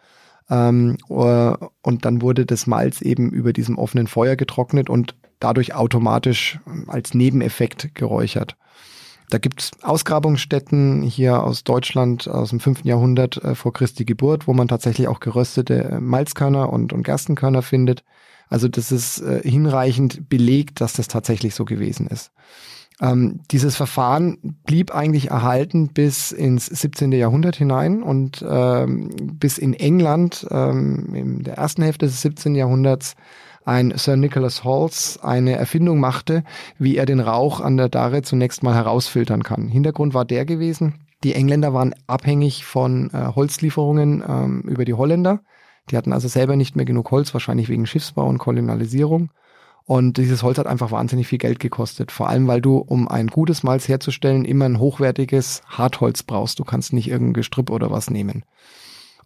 [0.49, 6.61] Ähm, und dann wurde das Malz eben über diesem offenen Feuer getrocknet und dadurch automatisch
[6.87, 8.57] als Nebeneffekt geräuchert.
[9.29, 14.55] Da gibt's Ausgrabungsstätten hier aus Deutschland aus dem fünften Jahrhundert äh, vor Christi Geburt, wo
[14.55, 18.05] man tatsächlich auch geröstete äh, Malzkörner und, und Gerstenkörner findet.
[18.49, 22.31] Also das ist äh, hinreichend belegt, dass das tatsächlich so gewesen ist.
[23.01, 27.13] Ähm, dieses Verfahren blieb eigentlich erhalten bis ins 17.
[27.13, 32.55] Jahrhundert hinein und ähm, bis in England ähm, in der ersten Hälfte des 17.
[32.55, 33.15] Jahrhunderts
[33.67, 36.45] ein Sir Nicholas Halls eine Erfindung machte,
[36.79, 39.69] wie er den Rauch an der Darre zunächst mal herausfiltern kann.
[39.69, 45.41] Hintergrund war der gewesen, Die Engländer waren abhängig von äh, Holzlieferungen ähm, über die Holländer.
[45.91, 49.31] Die hatten also selber nicht mehr genug Holz, wahrscheinlich wegen Schiffsbau und Kolonialisierung.
[49.85, 52.11] Und dieses Holz hat einfach wahnsinnig viel Geld gekostet.
[52.13, 56.59] Vor allem, weil du, um ein gutes Malz herzustellen, immer ein hochwertiges Hartholz brauchst.
[56.59, 58.45] Du kannst nicht irgendein Gestrüpp oder was nehmen.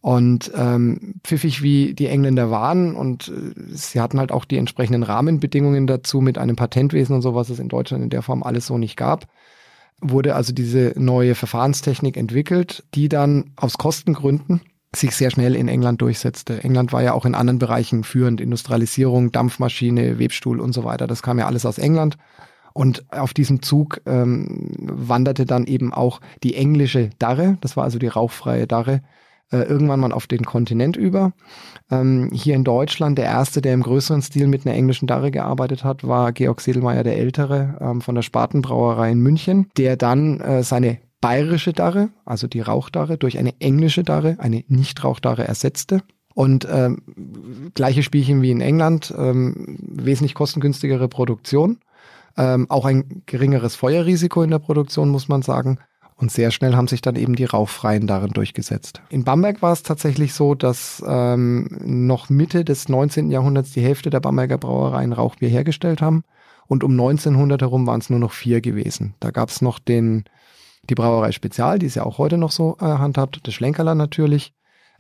[0.03, 5.03] Und ähm, pfiffig wie die Engländer waren und äh, sie hatten halt auch die entsprechenden
[5.03, 8.67] Rahmenbedingungen dazu mit einem Patentwesen und so, was es in Deutschland in der Form alles
[8.67, 9.27] so nicht gab,
[10.01, 14.63] wurde also diese neue Verfahrenstechnik entwickelt, die dann aus Kostengründen
[14.95, 16.65] sich sehr schnell in England durchsetzte.
[16.65, 21.07] England war ja auch in anderen Bereichen führend, Industrialisierung, Dampfmaschine, Webstuhl und so weiter.
[21.07, 22.17] Das kam ja alles aus England.
[22.73, 27.99] Und auf diesem Zug ähm, wanderte dann eben auch die englische Darre, das war also
[27.99, 29.03] die rauchfreie Darre,
[29.53, 31.33] äh, irgendwann mal auf den Kontinent über.
[31.91, 35.85] Ähm, hier in Deutschland, der erste, der im größeren Stil mit einer englischen Darre gearbeitet
[35.85, 40.63] hat, war Georg Sedelmeier der Ältere ähm, von der Spatenbrauerei in München, der dann äh,
[40.63, 46.03] seine bayerische Darre, also die Rauchdarre, durch eine englische Darre, eine Nichtrauchdarre ersetzte.
[46.33, 47.03] Und ähm,
[47.75, 51.79] gleiche Spielchen wie in England, ähm, wesentlich kostengünstigere Produktion,
[52.37, 55.79] ähm, auch ein geringeres Feuerrisiko in der Produktion, muss man sagen.
[56.21, 59.01] Und sehr schnell haben sich dann eben die rauchfreien Darren durchgesetzt.
[59.09, 63.31] In Bamberg war es tatsächlich so, dass ähm, noch Mitte des 19.
[63.31, 66.23] Jahrhunderts die Hälfte der Bamberger Brauereien Rauchbier hergestellt haben.
[66.67, 69.15] Und um 1900 herum waren es nur noch vier gewesen.
[69.19, 70.25] Da gab es noch den
[70.89, 74.53] die Brauerei Spezial, die es ja auch heute noch so äh, handhabt, der Schlenkerler natürlich,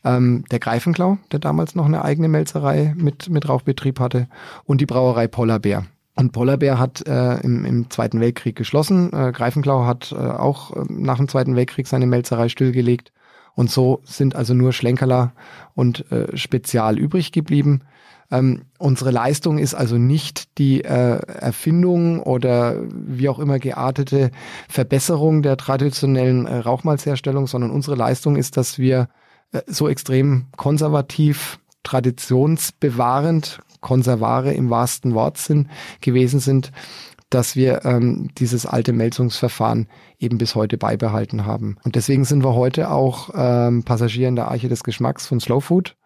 [0.05, 4.29] ähm, der Greifenklau, der damals noch eine eigene Melzerei mit, mit Rauchbetrieb hatte
[4.65, 5.87] und die Brauerei Pollerbär.
[6.17, 9.13] Und Pollerbär hat äh, im, im Zweiten Weltkrieg geschlossen.
[9.13, 13.13] Äh, Greifenklau hat äh, auch äh, nach dem Zweiten Weltkrieg seine Melzerei stillgelegt.
[13.55, 15.33] Und so sind also nur Schlenkerler
[15.75, 17.83] und äh, Spezial übrig geblieben.
[18.31, 24.31] Ähm, unsere Leistung ist also nicht die äh, Erfindung oder wie auch immer geartete
[24.69, 29.09] Verbesserung der traditionellen äh, Rauchmalzherstellung, sondern unsere Leistung ist, dass wir
[29.53, 36.71] äh, so extrem konservativ, traditionsbewahrend, Konservare im wahrsten Wortsinn gewesen sind,
[37.31, 39.89] dass wir ähm, dieses alte Melzungsverfahren
[40.19, 41.77] eben bis heute beibehalten haben.
[41.85, 45.61] Und deswegen sind wir heute auch ähm, Passagier in der Arche des Geschmacks von Slow
[45.61, 45.97] Food.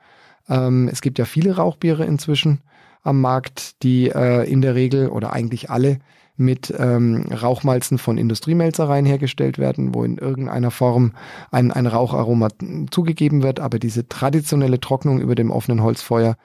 [0.49, 2.61] Ähm, es gibt ja viele Rauchbiere inzwischen
[3.03, 5.99] am Markt, die äh, in der Regel oder eigentlich alle
[6.37, 11.13] mit ähm, Rauchmalzen von Industriemelzereien hergestellt werden, wo in irgendeiner Form
[11.51, 12.49] ein, ein Raucharoma
[12.91, 13.61] zugegeben wird.
[13.61, 16.37] Aber diese traditionelle Trocknung über dem offenen Holzfeuer,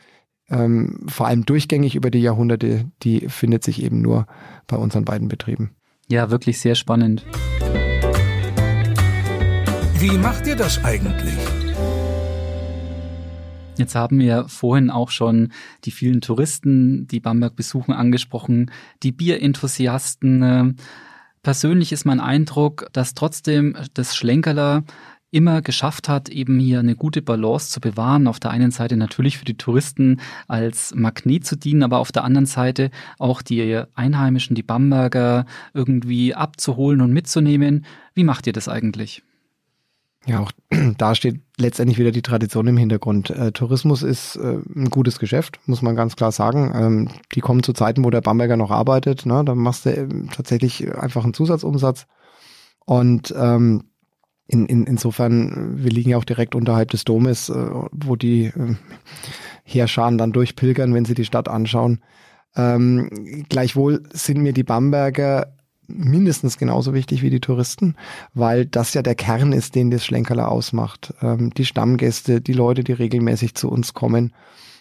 [0.49, 4.27] ähm, vor allem durchgängig über die Jahrhunderte, die findet sich eben nur
[4.67, 5.75] bei unseren beiden Betrieben.
[6.07, 7.25] Ja, wirklich sehr spannend.
[9.99, 11.58] Wie macht ihr das eigentlich?
[13.79, 15.53] Jetzt haben wir vorhin auch schon
[15.85, 18.71] die vielen Touristen, die Bamberg besuchen, angesprochen,
[19.03, 20.75] die Bierenthusiasten.
[21.41, 24.83] Persönlich ist mein Eindruck, dass trotzdem das Schlenkerler
[25.31, 28.27] immer geschafft hat, eben hier eine gute Balance zu bewahren.
[28.27, 32.25] Auf der einen Seite natürlich für die Touristen als Magnet zu dienen, aber auf der
[32.25, 37.85] anderen Seite auch die Einheimischen, die Bamberger irgendwie abzuholen und mitzunehmen.
[38.13, 39.23] Wie macht ihr das eigentlich?
[40.25, 40.51] Ja, auch
[40.97, 43.29] da steht letztendlich wieder die Tradition im Hintergrund.
[43.29, 46.71] Äh, Tourismus ist äh, ein gutes Geschäft, muss man ganz klar sagen.
[46.75, 49.25] Ähm, die kommen zu Zeiten, wo der Bamberger noch arbeitet.
[49.25, 49.43] Ne?
[49.45, 52.05] Da machst du äh, tatsächlich einfach einen Zusatzumsatz.
[52.85, 53.83] Und ähm,
[54.47, 58.75] in, in, insofern, wir liegen ja auch direkt unterhalb des Domes, äh, wo die äh,
[59.63, 62.01] Heerscharen dann durchpilgern, wenn sie die Stadt anschauen.
[62.55, 65.55] Ähm, gleichwohl sind mir die Bamberger
[65.89, 67.95] mindestens genauso wichtig wie die Touristen,
[68.33, 71.13] weil das ja der Kern ist, den das Schlenkerler ausmacht.
[71.21, 74.33] Ähm, die Stammgäste, die Leute, die regelmäßig zu uns kommen.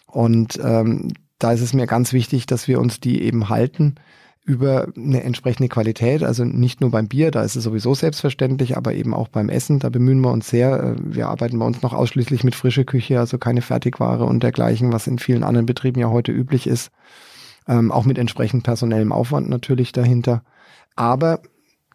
[0.06, 3.96] Und ähm, da ist es mir ganz wichtig, dass wir uns die eben halten
[4.48, 8.94] über eine entsprechende Qualität, also nicht nur beim Bier, da ist es sowieso selbstverständlich, aber
[8.94, 10.82] eben auch beim Essen, da bemühen wir uns sehr.
[10.82, 14.90] Äh, wir arbeiten bei uns noch ausschließlich mit frischer Küche, also keine Fertigware und dergleichen,
[14.90, 16.90] was in vielen anderen Betrieben ja heute üblich ist.
[17.68, 20.42] Ähm, auch mit entsprechend personellem Aufwand natürlich dahinter.
[20.98, 21.40] Aber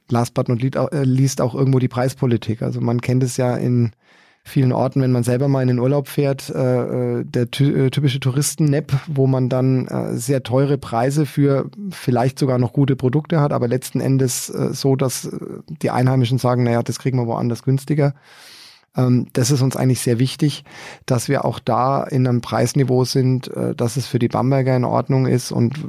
[0.10, 2.62] last but not least äh, auch irgendwo die Preispolitik.
[2.62, 3.92] Also man kennt es ja in
[4.46, 8.20] vielen Orten, wenn man selber mal in den Urlaub fährt, äh, äh der ty typische
[8.20, 13.52] Touristennepp, wo man dann äh, sehr teure Preise für vielleicht sogar noch gute Produkte hat,
[13.52, 15.40] aber letzten Endes äh, so, dass äh,
[15.82, 18.14] die Einheimischen sagen, naja, das kriegen wir woanders günstiger.
[18.96, 20.64] Ähm, das ist uns eigentlich sehr wichtig,
[21.06, 24.86] dass wir auch da in einem Preisniveau sind, äh, dass es für die Bamberger in
[24.86, 25.80] Ordnung ist und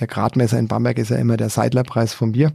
[0.00, 2.52] der Gradmesser in Bamberg ist ja immer der Seidlerpreis vom Bier.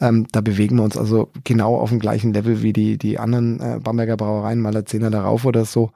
[0.00, 3.60] Ähm, da bewegen wir uns also genau auf dem gleichen Level wie die, die anderen
[3.60, 5.92] äh, Bamberger Brauereien, mal Zehner darauf oder so.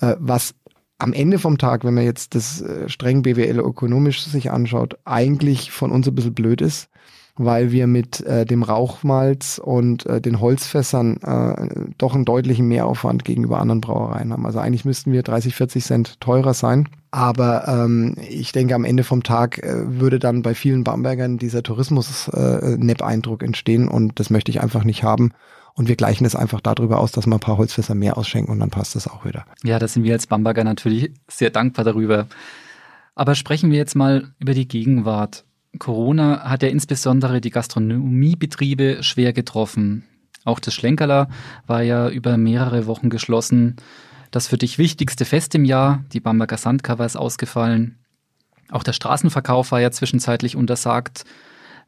[0.00, 0.54] Äh, was
[0.98, 5.70] am Ende vom Tag, wenn man jetzt das äh, streng BWL ökonomisch sich anschaut, eigentlich
[5.70, 6.88] von uns ein bisschen blöd ist,
[7.38, 13.24] weil wir mit äh, dem Rauchmalz und äh, den Holzfässern äh, doch einen deutlichen Mehraufwand
[13.24, 14.44] gegenüber anderen Brauereien haben.
[14.44, 16.88] Also eigentlich müssten wir 30, 40 Cent teurer sein.
[17.10, 21.62] Aber ähm, ich denke, am Ende vom Tag äh, würde dann bei vielen Bambergern dieser
[21.62, 25.32] Tourismus-Nepp-Eindruck äh, entstehen und das möchte ich einfach nicht haben.
[25.74, 28.58] Und wir gleichen es einfach darüber aus, dass wir ein paar Holzfässer mehr ausschenken und
[28.58, 29.44] dann passt das auch wieder.
[29.62, 32.26] Ja, da sind wir als Bamberger natürlich sehr dankbar darüber.
[33.14, 35.44] Aber sprechen wir jetzt mal über die Gegenwart.
[35.78, 40.04] Corona hat ja insbesondere die Gastronomiebetriebe schwer getroffen.
[40.44, 41.28] Auch das Schlenkerler
[41.66, 43.76] war ja über mehrere Wochen geschlossen.
[44.30, 47.98] Das für dich wichtigste Fest im Jahr, die Bamberger Sandcover, ist ausgefallen.
[48.70, 51.24] Auch der Straßenverkauf war ja zwischenzeitlich untersagt.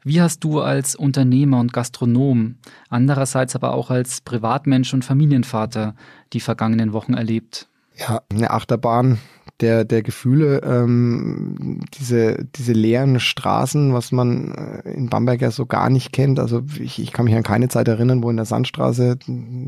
[0.03, 2.55] Wie hast du als Unternehmer und Gastronom,
[2.89, 5.95] andererseits aber auch als Privatmensch und Familienvater
[6.33, 7.67] die vergangenen Wochen erlebt?
[7.95, 9.19] Ja, eine Achterbahn
[9.61, 15.65] der, der Gefühle, ähm, diese, diese leeren Straßen, was man äh, in Bamberg ja so
[15.65, 16.39] gar nicht kennt.
[16.39, 19.17] Also ich, ich kann mich an keine Zeit erinnern, wo in der Sandstraße,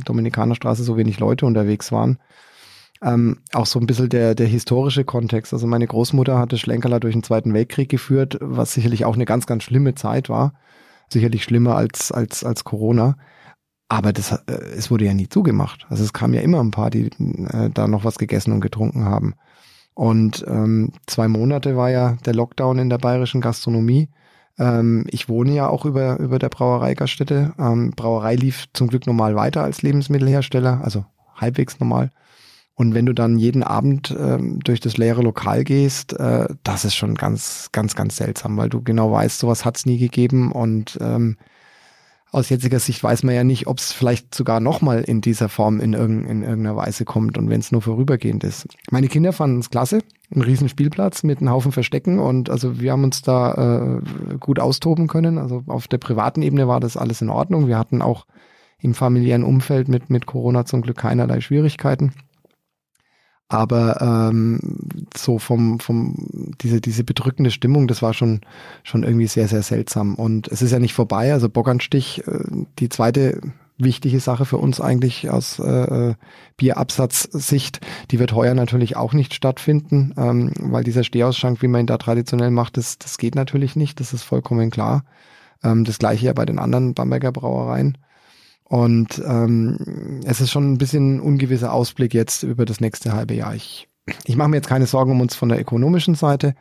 [0.06, 2.18] Dominikanerstraße so wenig Leute unterwegs waren.
[3.02, 5.54] Ähm, auch so ein bisschen der, der historische Kontext.
[5.54, 9.46] Also meine Großmutter hatte Schlenkerler durch den Zweiten Weltkrieg geführt, was sicherlich auch eine ganz,
[9.46, 10.54] ganz schlimme Zeit war.
[11.10, 13.18] Sicherlich schlimmer als, als, als Corona.
[13.90, 15.86] Aber das, äh, es wurde ja nie zugemacht.
[15.90, 19.06] Also es kamen ja immer ein paar, die äh, da noch was gegessen und getrunken
[19.06, 19.36] haben.
[19.94, 24.10] Und ähm, zwei Monate war ja der Lockdown in der bayerischen Gastronomie.
[24.58, 27.54] Ähm, ich wohne ja auch über, über der Brauereigaststätte.
[27.60, 32.12] Ähm, Brauerei lief zum Glück normal weiter als Lebensmittelhersteller, also halbwegs normal.
[32.76, 36.96] Und wenn du dann jeden Abend ähm, durch das leere Lokal gehst, äh, das ist
[36.96, 41.38] schon ganz, ganz, ganz seltsam, weil du genau weißt, sowas hat's nie gegeben und ähm,
[42.34, 45.80] aus jetziger Sicht weiß man ja nicht, ob es vielleicht sogar nochmal in dieser Form
[45.80, 48.68] in, irgend, in irgendeiner Weise kommt und wenn es nur vorübergehend ist.
[48.90, 50.00] Meine Kinder fanden es klasse,
[50.34, 54.60] ein riesen Spielplatz mit einem Haufen Verstecken und also wir haben uns da äh, gut
[54.60, 55.38] austoben können.
[55.38, 57.68] Also auf der privaten Ebene war das alles in Ordnung.
[57.68, 58.26] Wir hatten auch
[58.80, 62.14] im familiären Umfeld mit, mit Corona zum Glück keinerlei Schwierigkeiten.
[63.50, 64.60] Aber ähm,
[65.16, 68.42] so vom, vom diese, diese bedrückende Stimmung, das war schon,
[68.84, 70.16] schon irgendwie sehr, sehr seltsam.
[70.16, 71.34] Und es ist ja nicht vorbei.
[71.34, 72.40] Also Bockernstich, äh,
[72.80, 73.42] die zweite
[73.78, 75.64] wichtige Sache für uns eigentlich aus äh,
[76.10, 76.16] äh,
[76.58, 77.82] Bierabsatzsicht,
[78.12, 81.98] die wird heuer natürlich auch nicht stattfinden, ähm, weil dieser Stehausschank, wie man ihn da
[81.98, 85.04] traditionell macht, das, das geht natürlich nicht, das ist vollkommen klar.
[85.64, 87.98] Ähm, das gleiche ja bei den anderen Bamberger Brauereien.
[88.74, 93.54] Und ähm, es ist schon ein bisschen ungewisser Ausblick jetzt über das nächste halbe Jahr.
[93.54, 93.88] Ich,
[94.26, 96.56] ich mache mir jetzt keine Sorgen um uns von der ökonomischen Seite.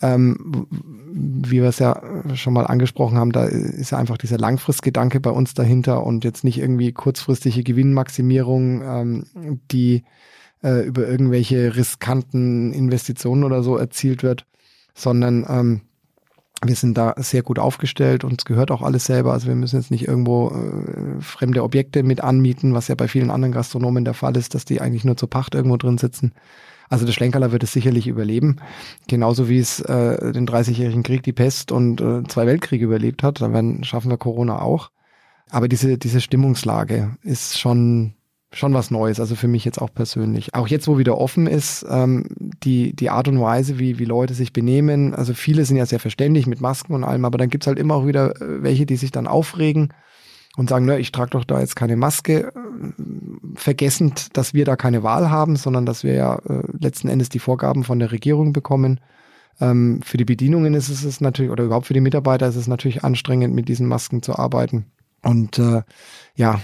[0.00, 0.66] Ähm,
[1.12, 2.00] wie wir es ja
[2.36, 6.42] schon mal angesprochen haben, da ist ja einfach dieser Langfristgedanke bei uns dahinter und jetzt
[6.42, 10.04] nicht irgendwie kurzfristige Gewinnmaximierung, ähm, die
[10.62, 14.46] äh, über irgendwelche riskanten Investitionen oder so erzielt wird,
[14.94, 15.80] sondern ähm,
[16.68, 19.32] wir sind da sehr gut aufgestellt und es gehört auch alles selber.
[19.32, 23.30] Also wir müssen jetzt nicht irgendwo äh, fremde Objekte mit anmieten, was ja bei vielen
[23.30, 26.32] anderen Gastronomen der Fall ist, dass die eigentlich nur zur Pacht irgendwo drin sitzen.
[26.88, 28.56] Also der Schlenkerler wird es sicherlich überleben,
[29.08, 33.40] genauso wie es äh, den 30-jährigen Krieg, die Pest und äh, zwei Weltkriege überlebt hat.
[33.40, 34.90] Dann werden, schaffen wir Corona auch.
[35.50, 38.14] Aber diese, diese Stimmungslage ist schon
[38.52, 40.54] schon was Neues, also für mich jetzt auch persönlich.
[40.54, 44.34] Auch jetzt, wo wieder offen ist, ähm, die, die Art und Weise, wie, wie Leute
[44.34, 47.66] sich benehmen, also viele sind ja sehr verständlich mit Masken und allem, aber dann gibt's
[47.66, 49.92] halt immer auch wieder äh, welche, die sich dann aufregen
[50.56, 52.52] und sagen, ne, ich trage doch da jetzt keine Maske, äh,
[53.54, 57.40] vergessend, dass wir da keine Wahl haben, sondern dass wir ja äh, letzten Endes die
[57.40, 59.00] Vorgaben von der Regierung bekommen.
[59.60, 63.04] Ähm, für die Bedienungen ist es natürlich, oder überhaupt für die Mitarbeiter ist es natürlich
[63.04, 64.86] anstrengend, mit diesen Masken zu arbeiten.
[65.22, 65.82] Und äh,
[66.36, 66.60] ja,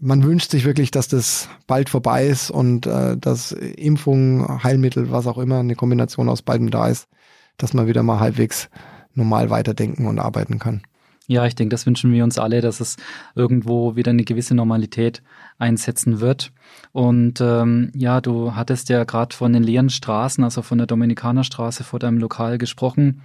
[0.00, 5.26] man wünscht sich wirklich, dass das bald vorbei ist und äh, dass Impfung, Heilmittel, was
[5.26, 7.08] auch immer, eine Kombination aus beidem da ist,
[7.56, 8.68] dass man wieder mal halbwegs
[9.14, 10.82] normal weiterdenken und arbeiten kann.
[11.28, 12.96] Ja, ich denke, das wünschen wir uns alle, dass es
[13.34, 15.22] irgendwo wieder eine gewisse Normalität
[15.58, 16.52] einsetzen wird.
[16.90, 21.84] Und ähm, ja, du hattest ja gerade von den leeren Straßen, also von der Dominikanerstraße
[21.84, 23.22] vor deinem Lokal gesprochen.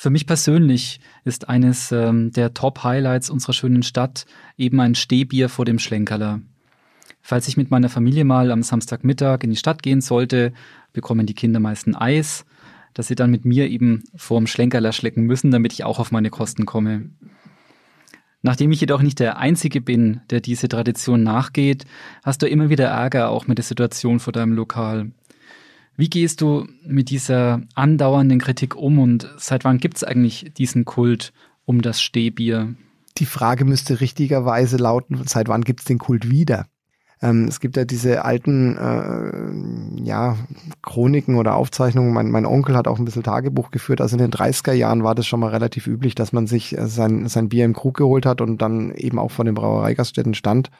[0.00, 4.24] Für mich persönlich ist eines ähm, der Top-Highlights unserer schönen Stadt
[4.56, 6.40] eben ein Stehbier vor dem Schlenkerler.
[7.20, 10.54] Falls ich mit meiner Familie mal am Samstagmittag in die Stadt gehen sollte,
[10.94, 12.46] bekommen die Kinder meist ein Eis,
[12.94, 16.30] das sie dann mit mir eben vorm Schlenkerler schlecken müssen, damit ich auch auf meine
[16.30, 17.10] Kosten komme.
[18.40, 21.84] Nachdem ich jedoch nicht der Einzige bin, der diese Tradition nachgeht,
[22.22, 25.10] hast du immer wieder Ärger auch mit der Situation vor deinem Lokal.
[26.00, 30.86] Wie gehst du mit dieser andauernden Kritik um und seit wann gibt es eigentlich diesen
[30.86, 31.34] Kult
[31.66, 32.74] um das Stehbier?
[33.18, 36.64] Die Frage müsste richtigerweise lauten, seit wann gibt es den Kult wieder?
[37.20, 40.38] Ähm, es gibt ja diese alten äh, ja,
[40.80, 42.14] Chroniken oder Aufzeichnungen.
[42.14, 44.00] Mein, mein Onkel hat auch ein bisschen Tagebuch geführt.
[44.00, 46.86] Also in den 30er Jahren war das schon mal relativ üblich, dass man sich äh,
[46.86, 50.70] sein, sein Bier im Krug geholt hat und dann eben auch vor den Brauereigaststätten stand.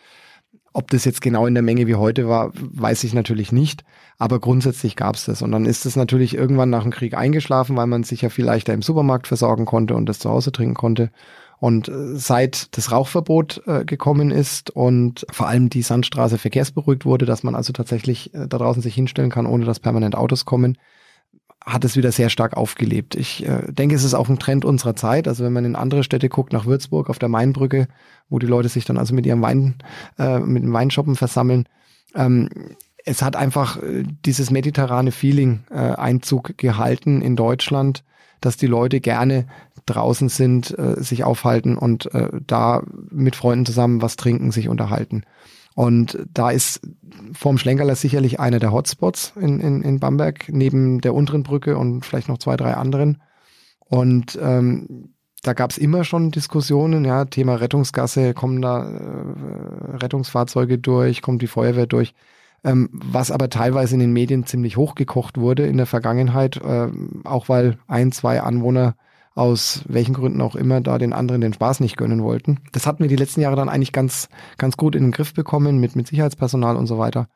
[0.73, 3.85] Ob das jetzt genau in der Menge wie heute war, weiß ich natürlich nicht.
[4.19, 5.43] Aber grundsätzlich gab es das.
[5.43, 8.45] Und dann ist es natürlich irgendwann nach dem Krieg eingeschlafen, weil man sich ja viel
[8.45, 11.11] leichter im Supermarkt versorgen konnte und das zu Hause trinken konnte.
[11.59, 17.27] Und äh, seit das Rauchverbot äh, gekommen ist und vor allem die Sandstraße verkehrsberuhigt wurde,
[17.27, 20.79] dass man also tatsächlich äh, da draußen sich hinstellen kann, ohne dass permanent Autos kommen,
[21.65, 23.15] hat es wieder sehr stark aufgelebt.
[23.15, 25.29] Ich äh, denke, es ist auch ein Trend unserer Zeit.
[25.29, 27.89] Also wenn man in andere Städte guckt, nach Würzburg auf der Mainbrücke,
[28.29, 29.75] wo die Leute sich dann also mit ihrem Wein,
[30.19, 31.67] äh, mit dem Weinshoppen versammeln,
[32.15, 32.49] ähm,
[33.05, 38.05] es hat einfach äh, dieses mediterrane Feeling äh, Einzug gehalten in Deutschland,
[38.41, 39.47] dass die Leute gerne
[39.87, 45.25] draußen sind, äh, sich aufhalten und äh, da mit Freunden zusammen was trinken, sich unterhalten.
[45.81, 46.83] Und da ist
[47.33, 52.05] vorm Schlenkerler sicherlich einer der Hotspots in, in, in Bamberg, neben der unteren Brücke und
[52.05, 53.23] vielleicht noch zwei, drei anderen.
[53.79, 60.77] Und ähm, da gab es immer schon Diskussionen, ja, Thema Rettungsgasse, kommen da äh, Rettungsfahrzeuge
[60.77, 62.13] durch, kommt die Feuerwehr durch
[62.63, 66.89] ähm, was aber teilweise in den Medien ziemlich hochgekocht wurde in der Vergangenheit, äh,
[67.25, 68.97] auch weil ein, zwei Anwohner
[69.35, 72.59] aus welchen Gründen auch immer da den anderen den Spaß nicht gönnen wollten.
[72.73, 74.29] Das hatten wir die letzten Jahre dann eigentlich ganz,
[74.59, 77.29] ganz gut in den Griff bekommen mit, mit Sicherheitspersonal und so weiter.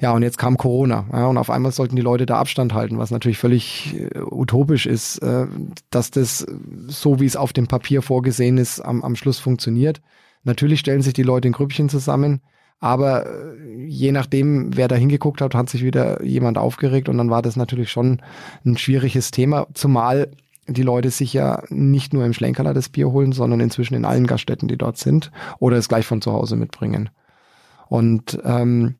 [0.00, 1.06] Ja, und jetzt kam Corona.
[1.12, 4.86] Ja, und auf einmal sollten die Leute da Abstand halten, was natürlich völlig äh, utopisch
[4.86, 5.46] ist, äh,
[5.90, 6.46] dass das
[6.86, 10.00] so, wie es auf dem Papier vorgesehen ist, am, am Schluss funktioniert.
[10.42, 12.40] Natürlich stellen sich die Leute in Grüppchen zusammen.
[12.78, 17.28] Aber äh, je nachdem, wer da hingeguckt hat, hat sich wieder jemand aufgeregt und dann
[17.28, 18.22] war das natürlich schon
[18.64, 20.30] ein schwieriges Thema, zumal
[20.72, 24.26] die Leute sich ja nicht nur im Schlenkerler das Bier holen, sondern inzwischen in allen
[24.26, 27.10] Gaststätten, die dort sind, oder es gleich von zu Hause mitbringen.
[27.88, 28.96] Und ähm,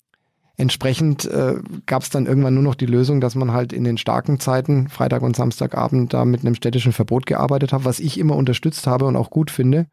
[0.57, 1.55] entsprechend äh,
[1.87, 4.89] gab es dann irgendwann nur noch die Lösung, dass man halt in den starken Zeiten,
[4.89, 9.07] Freitag und Samstagabend, da mit einem städtischen Verbot gearbeitet hat, was ich immer unterstützt habe
[9.07, 9.87] und auch gut finde.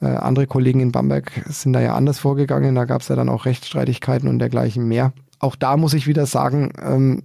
[0.00, 2.74] Äh, andere Kollegen in Bamberg sind da ja anders vorgegangen.
[2.74, 5.12] Da gab es ja dann auch Rechtsstreitigkeiten und dergleichen mehr.
[5.38, 7.22] Auch da muss ich wieder sagen, ähm,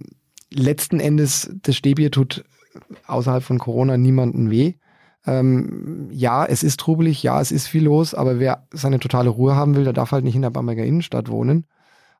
[0.50, 2.44] letzten Endes, das Stehbier tut
[3.06, 4.74] außerhalb von Corona niemanden weh.
[5.26, 9.54] Ähm, ja, es ist trubelig, ja, es ist viel los, aber wer seine totale Ruhe
[9.54, 11.66] haben will, der darf halt nicht in der Bamberger Innenstadt wohnen.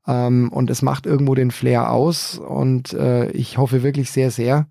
[0.06, 2.38] Ähm, und es macht irgendwo den Flair aus.
[2.38, 4.66] Und äh, ich hoffe wirklich sehr, sehr,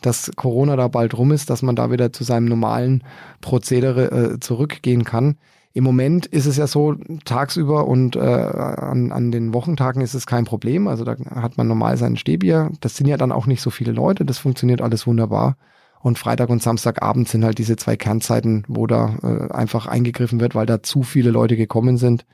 [0.00, 3.04] dass Corona da bald rum ist, dass man da wieder zu seinem normalen
[3.40, 5.36] Prozedere äh, zurückgehen kann.
[5.76, 6.94] Im Moment ist es ja so,
[7.26, 10.88] tagsüber und äh, an, an den Wochentagen ist es kein Problem.
[10.88, 12.70] Also da hat man normal sein Stehbier.
[12.80, 14.24] Das sind ja dann auch nicht so viele Leute.
[14.24, 15.58] Das funktioniert alles wunderbar.
[16.00, 20.54] Und Freitag und Samstagabend sind halt diese zwei Kernzeiten, wo da äh, einfach eingegriffen wird,
[20.54, 22.24] weil da zu viele Leute gekommen sind.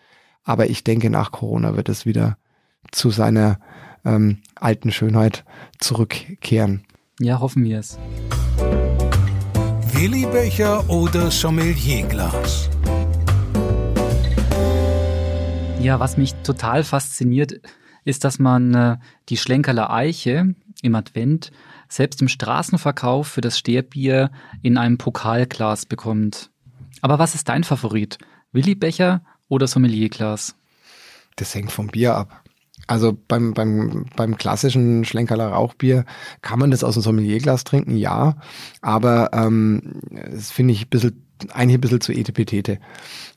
[0.45, 2.37] Aber ich denke, nach Corona wird es wieder
[2.93, 3.59] zu seiner
[4.05, 5.45] ähm, alten Schönheit
[5.81, 6.85] zurückkehren.
[7.19, 7.99] Ja, hoffen wir es.
[9.95, 12.71] Willibecher oder Sommelierglas?
[15.83, 17.61] Ja, was mich total fasziniert,
[18.05, 18.97] ist, dass man äh,
[19.29, 21.51] die Schlenkerler Eiche im Advent
[21.89, 24.31] selbst im Straßenverkauf für das Sterbier
[24.63, 26.51] in einem Pokalglas bekommt.
[27.01, 28.19] Aber was ist dein Favorit?
[28.53, 30.55] Willibecher oder Sommelierglas?
[31.35, 32.45] Das hängt vom Bier ab.
[32.87, 36.05] Also beim, beim, beim klassischen Schlenkerler Rauchbier
[36.43, 38.37] kann man das aus dem Sommelierglas trinken, ja.
[38.83, 42.79] Aber ähm, das finde ich ein bisschen eigentlich ein bisschen zu etepetete.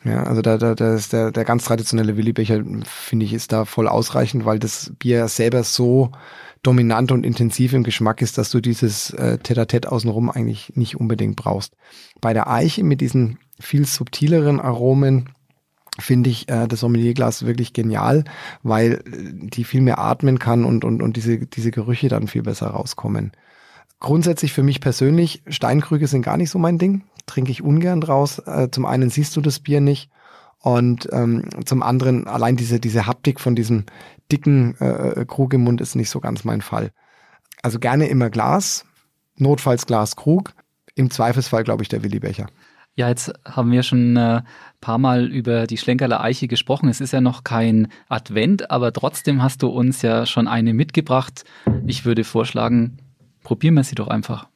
[0.03, 3.65] Ja, also da, da, da ist der, der ganz traditionelle Willibecher, finde ich, ist da
[3.65, 6.11] voll ausreichend, weil das Bier selber so
[6.63, 11.35] dominant und intensiv im Geschmack ist, dass du dieses äh, Tete-a-Tete außenrum eigentlich nicht unbedingt
[11.35, 11.75] brauchst.
[12.21, 15.29] Bei der Eiche mit diesen viel subtileren Aromen
[15.99, 18.23] finde ich äh, das Sommelierglas wirklich genial,
[18.63, 22.43] weil äh, die viel mehr atmen kann und, und, und diese, diese Gerüche dann viel
[22.43, 23.31] besser rauskommen.
[23.99, 28.39] Grundsätzlich für mich persönlich, Steinkrüge sind gar nicht so mein Ding, trinke ich ungern draus.
[28.39, 30.09] Äh, zum einen siehst du das Bier nicht
[30.59, 33.85] und ähm, zum anderen allein diese, diese Haptik von diesem
[34.31, 36.91] dicken äh, Krug im Mund ist nicht so ganz mein Fall.
[37.61, 38.85] Also gerne immer Glas,
[39.37, 40.53] notfalls Glas Krug,
[40.95, 42.47] im Zweifelsfall glaube ich der Willi Becher.
[42.95, 44.41] Ja, jetzt haben wir schon ein äh,
[44.79, 46.87] paar Mal über die Schlenkerler Eiche gesprochen.
[46.87, 51.43] Es ist ja noch kein Advent, aber trotzdem hast du uns ja schon eine mitgebracht.
[51.85, 52.97] Ich würde vorschlagen,
[53.43, 54.47] probieren wir sie doch einfach.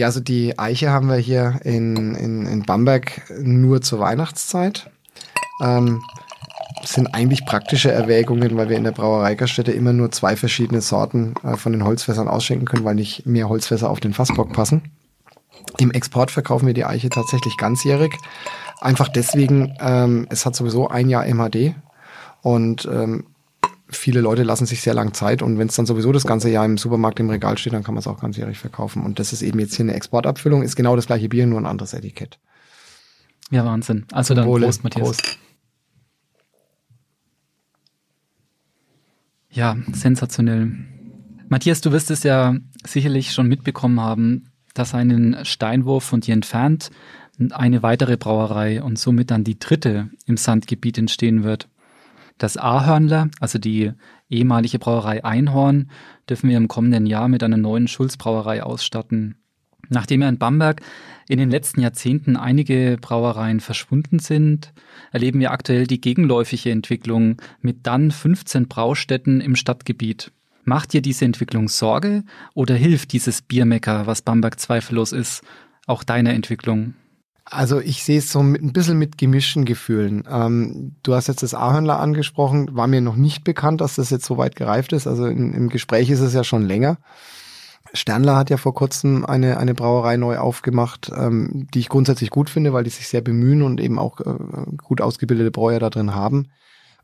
[0.00, 4.90] Ja, also die Eiche haben wir hier in, in, in Bamberg nur zur Weihnachtszeit.
[5.62, 6.00] Ähm,
[6.82, 11.58] sind eigentlich praktische Erwägungen, weil wir in der Brauereigaststätte immer nur zwei verschiedene Sorten äh,
[11.58, 14.84] von den Holzfässern ausschenken können, weil nicht mehr Holzfässer auf den Fassbock passen.
[15.76, 18.16] Im Export verkaufen wir die Eiche tatsächlich ganzjährig.
[18.80, 21.74] Einfach deswegen, ähm, es hat sowieso ein Jahr MHD
[22.40, 23.26] und ähm,
[23.90, 26.64] viele Leute lassen sich sehr lang Zeit und wenn es dann sowieso das ganze Jahr
[26.64, 29.04] im Supermarkt im Regal steht, dann kann man es auch ganzjährig verkaufen.
[29.04, 31.66] Und das ist eben jetzt hier eine Exportabfüllung, ist genau das gleiche Bier, nur ein
[31.66, 32.38] anderes Etikett.
[33.50, 34.06] Ja, Wahnsinn.
[34.12, 34.66] Also dann Wohle.
[34.66, 35.16] Prost, Matthias.
[35.16, 35.38] Prost.
[39.50, 40.72] Ja, sensationell.
[41.48, 42.54] Matthias, du wirst es ja
[42.86, 46.90] sicherlich schon mitbekommen haben, dass einen Steinwurf von dir entfernt
[47.52, 51.68] eine weitere Brauerei und somit dann die dritte im Sandgebiet entstehen wird.
[52.40, 53.92] Das Ahörnler, also die
[54.30, 55.90] ehemalige Brauerei Einhorn,
[56.26, 59.34] dürfen wir im kommenden Jahr mit einer neuen Schulzbrauerei ausstatten.
[59.90, 60.80] Nachdem in Bamberg
[61.28, 64.72] in den letzten Jahrzehnten einige Brauereien verschwunden sind,
[65.12, 70.32] erleben wir aktuell die gegenläufige Entwicklung mit dann 15 Braustätten im Stadtgebiet.
[70.64, 72.24] Macht dir diese Entwicklung Sorge
[72.54, 75.42] oder hilft dieses Biermecker, was Bamberg zweifellos ist,
[75.86, 76.94] auch deiner Entwicklung?
[77.50, 80.24] Also ich sehe es so mit, ein bisschen mit gemischten Gefühlen.
[80.30, 84.24] Ähm, du hast jetzt das Ahörnler angesprochen, war mir noch nicht bekannt, dass das jetzt
[84.24, 85.08] so weit gereift ist.
[85.08, 86.98] Also in, im Gespräch ist es ja schon länger.
[87.92, 92.48] Sternler hat ja vor kurzem eine, eine Brauerei neu aufgemacht, ähm, die ich grundsätzlich gut
[92.48, 96.14] finde, weil die sich sehr bemühen und eben auch äh, gut ausgebildete Brauer da drin
[96.14, 96.46] haben.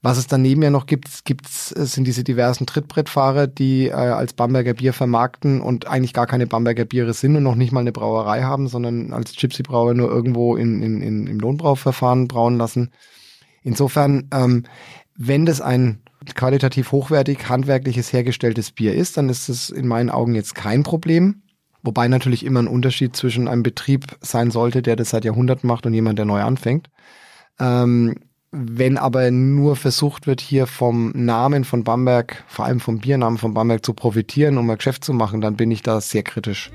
[0.03, 4.75] Was es daneben ja noch gibt, gibt's, sind diese diversen Trittbrettfahrer, die äh, als Bamberger
[4.75, 8.43] Bier vermarkten und eigentlich gar keine Bamberger Biere sind und noch nicht mal eine Brauerei
[8.43, 12.91] haben, sondern als Gypsy-Brauer nur irgendwo in, in, in, im Lohnbrauverfahren brauen lassen.
[13.63, 14.65] Insofern, ähm,
[15.17, 16.03] wenn das ein
[16.35, 21.43] qualitativ hochwertig handwerkliches hergestelltes Bier ist, dann ist es in meinen Augen jetzt kein Problem.
[21.83, 25.87] Wobei natürlich immer ein Unterschied zwischen einem Betrieb sein sollte, der das seit Jahrhunderten macht
[25.87, 26.91] und jemand, der neu anfängt.
[27.61, 28.17] Ähm,
[28.59, 33.53] wenn aber nur versucht wird, hier vom Namen von Bamberg, vor allem vom Biernamen von
[33.53, 36.71] Bamberg zu profitieren, um ein Geschäft zu machen, dann bin ich da sehr kritisch.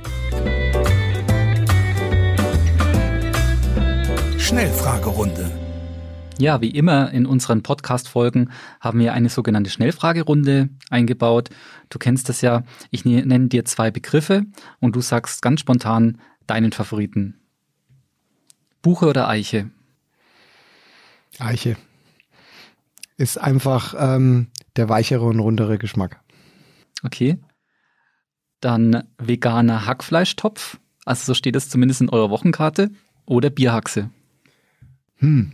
[4.37, 5.51] Schnellfragerunde.
[6.37, 11.49] Ja, wie immer in unseren Podcast-Folgen haben wir eine sogenannte Schnellfragerunde eingebaut.
[11.89, 12.63] Du kennst das ja.
[12.91, 14.45] Ich ne-, nenne dir zwei Begriffe
[14.79, 17.39] und du sagst ganz spontan deinen Favoriten.
[18.81, 19.71] Buche oder Eiche?
[21.41, 21.77] Eiche.
[23.17, 26.21] Ist einfach ähm, der weichere und rundere Geschmack.
[27.03, 27.37] Okay.
[28.59, 30.79] Dann veganer Hackfleischtopf.
[31.05, 32.91] Also so steht es zumindest in eurer Wochenkarte.
[33.25, 34.09] Oder Bierhaxe.
[35.17, 35.53] Hm,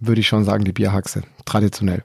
[0.00, 1.22] würde ich schon sagen, die Bierhaxe.
[1.44, 2.02] Traditionell.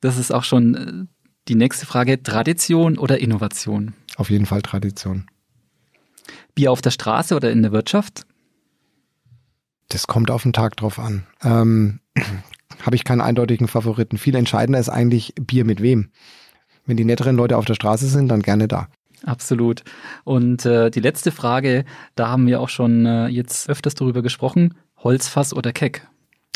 [0.00, 1.06] Das ist auch schon äh,
[1.48, 2.22] die nächste Frage.
[2.22, 3.94] Tradition oder Innovation?
[4.16, 5.26] Auf jeden Fall Tradition.
[6.54, 8.26] Bier auf der Straße oder in der Wirtschaft?
[9.88, 11.26] Das kommt auf den Tag drauf an.
[11.42, 12.00] Ähm,
[12.82, 14.18] Habe ich keinen eindeutigen Favoriten.
[14.18, 16.10] Viel entscheidender ist eigentlich Bier mit wem.
[16.84, 18.88] Wenn die netteren Leute auf der Straße sind, dann gerne da.
[19.24, 19.82] Absolut.
[20.24, 21.84] Und äh, die letzte Frage,
[22.14, 24.74] da haben wir auch schon äh, jetzt öfters darüber gesprochen.
[24.98, 26.06] Holzfass oder Keck?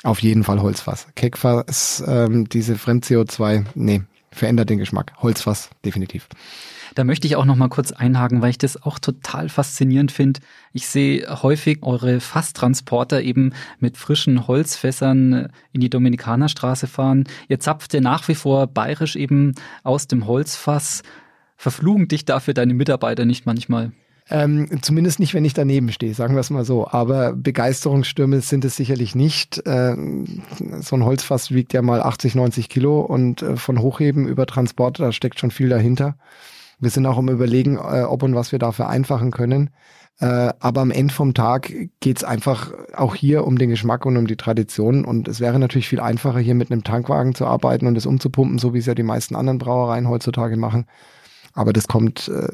[0.02, 1.08] Auf jeden Fall Holzfass.
[1.14, 4.02] Keckfass, ähm, diese Fremd-CO2, nee,
[4.32, 5.12] verändert den Geschmack.
[5.18, 6.28] Holzfass, definitiv.
[6.94, 10.40] Da möchte ich auch noch mal kurz einhaken, weil ich das auch total faszinierend finde.
[10.72, 17.24] Ich sehe häufig eure Fasstransporter eben mit frischen Holzfässern in die Dominikanerstraße fahren.
[17.48, 19.54] Ihr zapft ja nach wie vor bayerisch eben
[19.84, 21.02] aus dem Holzfass.
[21.56, 23.92] Verflugen dich dafür deine Mitarbeiter nicht manchmal?
[24.32, 26.86] Ähm, zumindest nicht, wenn ich daneben stehe, sagen wir es mal so.
[26.88, 29.60] Aber Begeisterungsstürme sind es sicherlich nicht.
[29.66, 30.42] Ähm,
[30.80, 35.00] so ein Holzfass wiegt ja mal 80, 90 Kilo und äh, von Hochheben über Transport,
[35.00, 36.16] da steckt schon viel dahinter.
[36.78, 39.70] Wir sind auch am Überlegen, äh, ob und was wir da vereinfachen können.
[40.20, 44.28] Äh, aber am Ende vom Tag geht's einfach auch hier um den Geschmack und um
[44.28, 45.04] die Tradition.
[45.04, 48.58] Und es wäre natürlich viel einfacher, hier mit einem Tankwagen zu arbeiten und es umzupumpen,
[48.58, 50.86] so wie es ja die meisten anderen Brauereien heutzutage machen.
[51.52, 52.48] Aber das kommt, äh,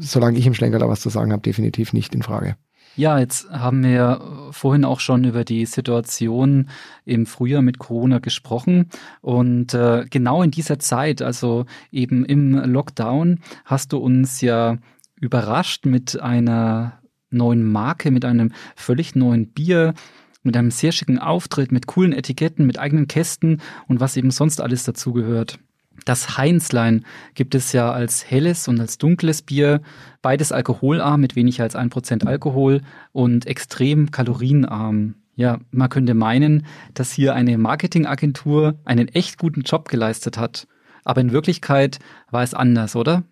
[0.00, 2.56] solange ich im Schlenker da was zu sagen habe, definitiv nicht in Frage.
[2.96, 6.68] Ja, jetzt haben wir vorhin auch schon über die Situation
[7.04, 8.90] im Frühjahr mit Corona gesprochen.
[9.20, 14.78] Und äh, genau in dieser Zeit, also eben im Lockdown, hast du uns ja
[15.20, 19.94] überrascht mit einer neuen Marke, mit einem völlig neuen Bier,
[20.42, 24.60] mit einem sehr schicken Auftritt, mit coolen Etiketten, mit eigenen Kästen und was eben sonst
[24.60, 25.60] alles dazugehört.
[26.04, 29.80] Das Heinzlein gibt es ja als helles und als dunkles Bier,
[30.22, 32.82] beides alkoholarm mit weniger als ein Prozent Alkohol
[33.12, 35.14] und extrem kalorienarm.
[35.36, 40.66] Ja, man könnte meinen, dass hier eine Marketingagentur einen echt guten Job geleistet hat.
[41.04, 41.98] Aber in Wirklichkeit
[42.30, 43.22] war es anders, oder?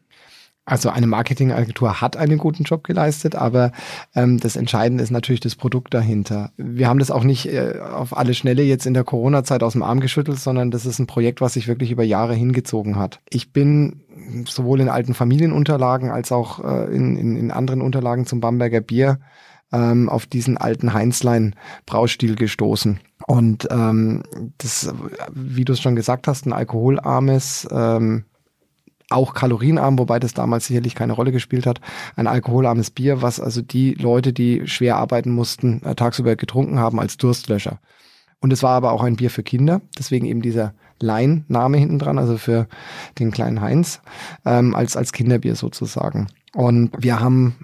[0.69, 3.73] Also eine Marketingagentur hat einen guten Job geleistet, aber
[4.15, 6.51] ähm, das Entscheidende ist natürlich das Produkt dahinter.
[6.59, 9.83] Wir haben das auch nicht äh, auf alle Schnelle jetzt in der Corona-Zeit aus dem
[9.83, 13.21] Arm geschüttelt, sondern das ist ein Projekt, was sich wirklich über Jahre hingezogen hat.
[13.31, 14.03] Ich bin
[14.47, 19.21] sowohl in alten Familienunterlagen als auch äh, in, in, in anderen Unterlagen zum Bamberger Bier
[19.73, 21.55] ähm, auf diesen alten Heinzlein
[21.87, 23.01] Braustil gestoßen.
[23.27, 24.23] Und ähm,
[24.59, 24.93] das,
[25.33, 28.25] wie du es schon gesagt hast, ein alkoholarmes ähm,
[29.11, 31.81] auch kalorienarm, wobei das damals sicherlich keine Rolle gespielt hat.
[32.17, 37.01] Ein alkoholarmes Bier, was also die Leute, die schwer arbeiten mussten, äh, tagsüber getrunken haben
[37.01, 37.81] als Durstlöscher.
[38.41, 42.19] Und es war aber auch ein Bier für Kinder, deswegen eben dieser Lein-Name hinten dran,
[42.19, 42.69] also für
[43.19, 44.01] den kleinen Heinz,
[44.45, 46.29] ähm, als, als Kinderbier sozusagen.
[46.55, 47.57] Und wir haben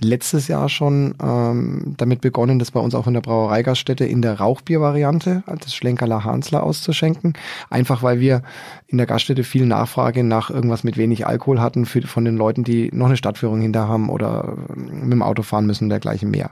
[0.00, 4.38] letztes Jahr schon ähm, damit begonnen, das bei uns auch in der Brauereigaststätte in der
[4.38, 7.34] Rauchbiervariante, das Schlenkerler Hansler auszuschenken.
[7.70, 8.42] Einfach weil wir
[8.86, 12.64] in der Gaststätte viel Nachfrage nach irgendwas mit wenig Alkohol hatten für, von den Leuten,
[12.64, 16.50] die noch eine Stadtführung hinter haben oder ähm, mit dem Auto fahren müssen, dergleichen mehr.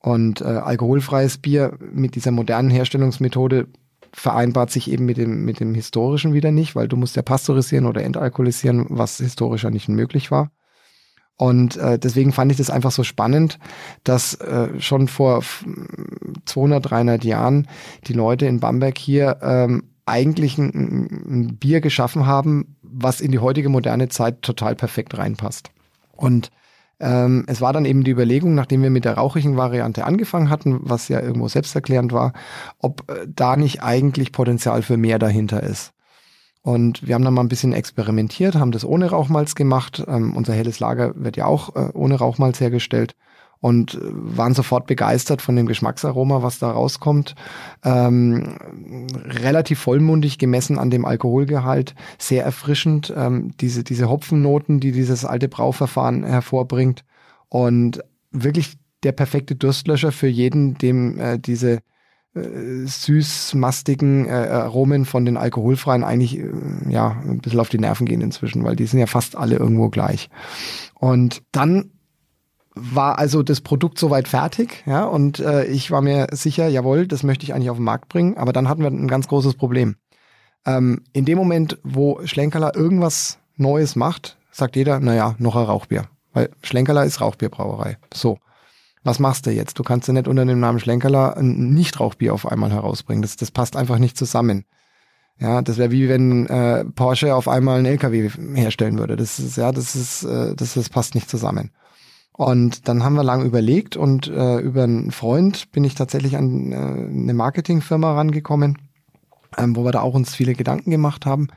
[0.00, 3.66] Und äh, alkoholfreies Bier mit dieser modernen Herstellungsmethode
[4.12, 7.86] vereinbart sich eben mit dem, mit dem historischen wieder nicht, weil du musst ja pasteurisieren
[7.86, 10.50] oder entalkoholisieren, was historisch ja nicht möglich war.
[11.38, 13.58] Und äh, deswegen fand ich das einfach so spannend,
[14.02, 15.42] dass äh, schon vor
[16.44, 17.68] 200, 300 Jahren
[18.08, 23.38] die Leute in Bamberg hier ähm, eigentlich ein, ein Bier geschaffen haben, was in die
[23.38, 25.70] heutige moderne Zeit total perfekt reinpasst.
[26.10, 26.50] Und
[26.98, 30.80] ähm, es war dann eben die Überlegung, nachdem wir mit der rauchigen Variante angefangen hatten,
[30.82, 32.32] was ja irgendwo selbsterklärend war,
[32.80, 35.92] ob äh, da nicht eigentlich Potenzial für mehr dahinter ist.
[36.68, 40.04] Und wir haben dann mal ein bisschen experimentiert, haben das ohne Rauchmalz gemacht.
[40.06, 43.16] Ähm, unser helles Lager wird ja auch äh, ohne Rauchmalz hergestellt
[43.58, 47.36] und äh, waren sofort begeistert von dem Geschmacksaroma, was da rauskommt.
[47.86, 48.58] Ähm,
[49.24, 53.14] relativ vollmundig gemessen an dem Alkoholgehalt, sehr erfrischend.
[53.16, 57.02] Ähm, diese, diese Hopfennoten, die dieses alte Brauverfahren hervorbringt
[57.48, 61.78] und wirklich der perfekte Durstlöscher für jeden, dem äh, diese
[62.84, 66.50] süß-mastigen äh, Aromen von den alkoholfreien eigentlich äh,
[66.88, 69.88] ja ein bisschen auf die Nerven gehen inzwischen, weil die sind ja fast alle irgendwo
[69.88, 70.28] gleich.
[70.94, 71.90] Und dann
[72.74, 77.24] war also das Produkt soweit fertig, ja, und äh, ich war mir sicher, jawohl, das
[77.24, 79.96] möchte ich eigentlich auf den Markt bringen, aber dann hatten wir ein ganz großes Problem.
[80.64, 86.04] Ähm, in dem Moment, wo Schlenkerler irgendwas Neues macht, sagt jeder, naja, noch ein Rauchbier.
[86.32, 87.98] Weil Schlenkerler ist Rauchbierbrauerei.
[88.14, 88.38] So
[89.04, 89.78] was machst du jetzt?
[89.78, 93.22] Du kannst ja nicht unter dem Namen Schlenkerler ein Nichtrauchbier auf einmal herausbringen.
[93.22, 94.64] Das, das passt einfach nicht zusammen.
[95.40, 99.16] Ja, das wäre wie wenn äh, Porsche auf einmal einen LKW herstellen würde.
[99.16, 101.70] Das ist ja, das ist, äh, das, das passt nicht zusammen.
[102.32, 106.72] Und dann haben wir lang überlegt und äh, über einen Freund bin ich tatsächlich an
[106.72, 108.78] äh, eine Marketingfirma rangekommen,
[109.56, 111.48] ähm, wo wir da auch uns viele Gedanken gemacht haben.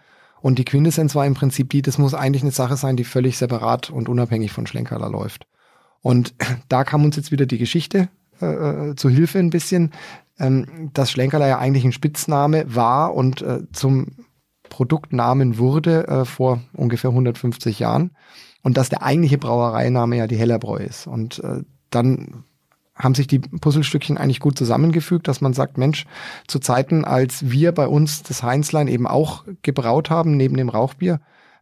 [0.42, 3.38] Und die Quintessenz war im Prinzip die, das muss eigentlich eine Sache sein, die völlig
[3.38, 5.46] separat und unabhängig von Schlenkerler läuft.
[6.02, 6.34] Und
[6.70, 8.10] da kam uns jetzt wieder die Geschichte
[8.42, 8.46] äh,
[8.92, 9.92] äh, zu Hilfe ein bisschen,
[10.40, 14.08] ähm, dass Schlenkerler ja eigentlich ein Spitzname war und äh, zum
[14.70, 18.12] Produktnamen wurde äh, vor ungefähr 150 Jahren
[18.64, 21.08] und dass der eigentliche Brauereiname ja die Hellerbräu ist.
[21.08, 22.46] Und äh, dann
[22.96, 26.06] haben sich die Puzzlestückchen eigentlich gut zusammengefügt, dass man sagt, Mensch,
[26.48, 31.20] zu Zeiten, als wir bei uns das Heinzlein eben auch gebraut haben, neben dem Rauchbier,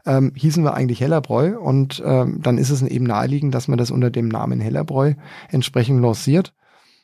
[0.10, 3.92] ähm, hießen wir eigentlich Hellerbräu und ähm, dann ist es eben naheliegend, dass man das
[3.92, 5.14] unter dem Namen Hellerbräu
[5.50, 6.54] entsprechend lanciert.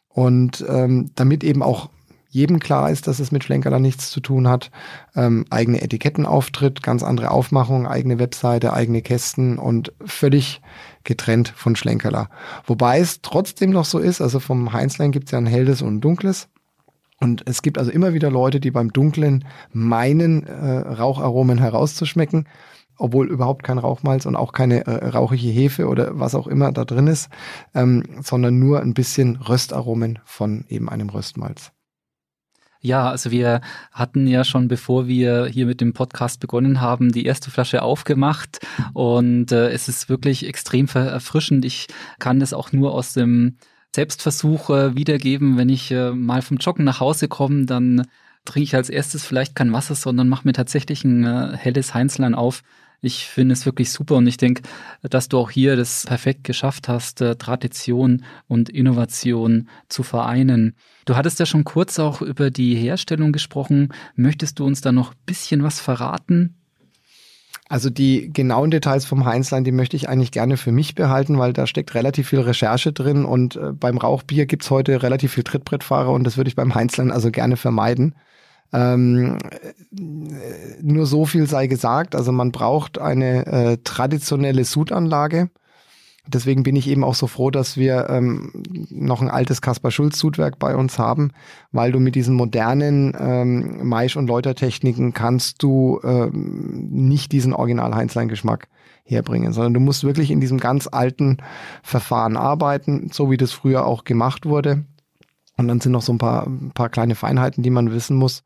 [0.09, 1.89] Und ähm, damit eben auch
[2.29, 4.71] jedem klar ist, dass es mit Schlenkerler nichts zu tun hat,
[5.15, 10.61] ähm, eigene Etikettenauftritt, ganz andere Aufmachung, eigene Webseite, eigene Kästen und völlig
[11.03, 12.29] getrennt von Schlenkerler.
[12.65, 15.95] Wobei es trotzdem noch so ist, also vom Heinzlein gibt es ja ein helles und
[15.95, 16.47] ein dunkles.
[17.19, 22.47] Und es gibt also immer wieder Leute, die beim Dunklen meinen, äh, Raucharomen herauszuschmecken
[22.97, 26.85] obwohl überhaupt kein Rauchmalz und auch keine äh, rauchige Hefe oder was auch immer da
[26.85, 27.29] drin ist,
[27.73, 31.71] ähm, sondern nur ein bisschen Röstaromen von eben einem Röstmalz.
[32.85, 37.25] Ja, also wir hatten ja schon, bevor wir hier mit dem Podcast begonnen haben, die
[37.25, 38.59] erste Flasche aufgemacht
[38.93, 41.65] und äh, es ist wirklich extrem erfrischend.
[41.65, 41.87] Ich
[42.19, 43.57] kann das auch nur aus dem
[43.95, 48.05] Selbstversuch äh, wiedergeben, wenn ich äh, mal vom Joggen nach Hause komme, dann
[48.45, 52.35] trinke ich als erstes vielleicht kein Wasser, sondern mache mir tatsächlich ein äh, helles Heinzlein
[52.35, 52.61] auf
[53.05, 54.63] ich finde es wirklich super und ich denke,
[55.01, 60.75] dass du auch hier das perfekt geschafft hast, äh, Tradition und Innovation zu vereinen.
[61.05, 63.93] Du hattest ja schon kurz auch über die Herstellung gesprochen.
[64.15, 66.55] Möchtest du uns da noch ein bisschen was verraten?
[67.67, 71.51] Also die genauen Details vom Heinzlein, die möchte ich eigentlich gerne für mich behalten, weil
[71.51, 76.11] da steckt relativ viel Recherche drin und äh, beim Rauchbier gibt's heute relativ viel Trittbrettfahrer
[76.11, 78.15] und das würde ich beim Heinzlein also gerne vermeiden.
[78.75, 79.37] Ähm,
[80.81, 82.15] nur so viel sei gesagt.
[82.15, 85.49] Also man braucht eine äh, traditionelle Sudanlage.
[86.27, 88.51] Deswegen bin ich eben auch so froh, dass wir ähm,
[88.89, 91.31] noch ein altes Kaspar-Schulz-Sudwerk bei uns haben,
[91.71, 98.67] weil du mit diesen modernen ähm, Maisch- und Läutertechniken kannst du ähm, nicht diesen Original-Heinzlein-Geschmack
[99.03, 101.37] herbringen, sondern du musst wirklich in diesem ganz alten
[101.83, 104.83] Verfahren arbeiten, so wie das früher auch gemacht wurde.
[105.57, 108.43] Und dann sind noch so ein paar, ein paar kleine Feinheiten, die man wissen muss.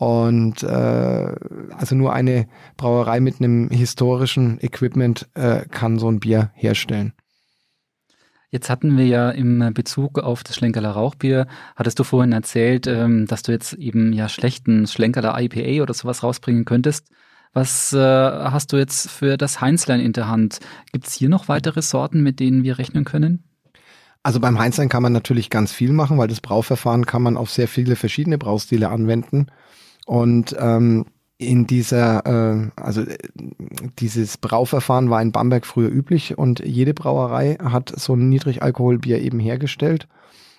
[0.00, 1.34] Und äh,
[1.76, 2.46] also nur eine
[2.78, 7.12] Brauerei mit einem historischen Equipment äh, kann so ein Bier herstellen.
[8.48, 11.46] Jetzt hatten wir ja im Bezug auf das Schlenkerler Rauchbier,
[11.76, 16.22] hattest du vorhin erzählt, ähm, dass du jetzt eben ja schlechten Schlenkerler IPA oder sowas
[16.22, 17.08] rausbringen könntest.
[17.52, 20.60] Was äh, hast du jetzt für das Heinzlein in der Hand?
[20.92, 23.44] Gibt es hier noch weitere Sorten, mit denen wir rechnen können?
[24.22, 27.50] Also beim Heinzlein kann man natürlich ganz viel machen, weil das Brauverfahren kann man auf
[27.50, 29.48] sehr viele verschiedene Braustile anwenden.
[30.10, 31.04] Und ähm,
[31.38, 33.04] in dieser, äh, also
[34.00, 39.38] dieses Brauverfahren war in Bamberg früher üblich und jede Brauerei hat so ein Niedrigalkoholbier eben
[39.38, 40.08] hergestellt.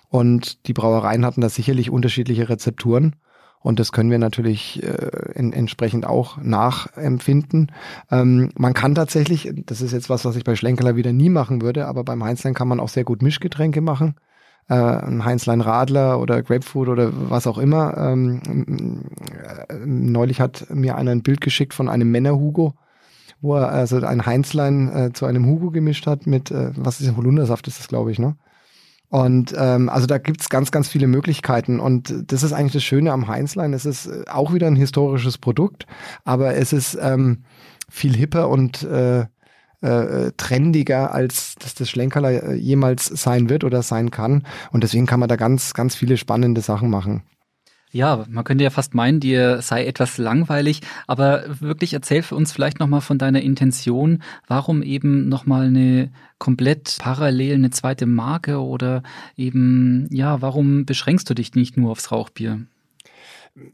[0.08, 3.14] Und die Brauereien hatten da sicherlich unterschiedliche Rezepturen.
[3.60, 7.72] Und das können wir natürlich äh, in, entsprechend auch nachempfinden.
[8.10, 11.60] Ähm, man kann tatsächlich, das ist jetzt was, was ich bei Schlenkerler wieder nie machen
[11.60, 14.14] würde, aber beim Heinzlein kann man auch sehr gut Mischgetränke machen
[14.68, 17.96] äh, ein Heinzlein Radler oder Grapefruit oder was auch immer.
[17.96, 19.31] Ähm, äh,
[19.84, 22.74] neulich hat mir einer ein Bild geschickt von einem Männer-Hugo,
[23.40, 27.16] wo er also ein Heinzlein äh, zu einem Hugo gemischt hat mit, äh, was ist
[27.16, 28.36] Holundersaft ist das, glaube ich, ne?
[29.08, 31.80] Und ähm, also da gibt's ganz, ganz viele Möglichkeiten.
[31.80, 33.74] Und das ist eigentlich das Schöne am Heinzlein.
[33.74, 35.86] Es ist äh, auch wieder ein historisches Produkt,
[36.24, 37.44] aber es ist ähm,
[37.90, 39.26] viel hipper und äh,
[39.82, 44.46] äh, trendiger, als dass das Schlenkerler äh, jemals sein wird oder sein kann.
[44.70, 47.22] Und deswegen kann man da ganz, ganz viele spannende Sachen machen.
[47.94, 52.50] Ja, man könnte ja fast meinen, dir sei etwas langweilig, aber wirklich erzähl für uns
[52.50, 59.02] vielleicht nochmal von deiner Intention, warum eben nochmal eine komplett parallel eine zweite Marke oder
[59.36, 62.62] eben, ja, warum beschränkst du dich nicht nur aufs Rauchbier?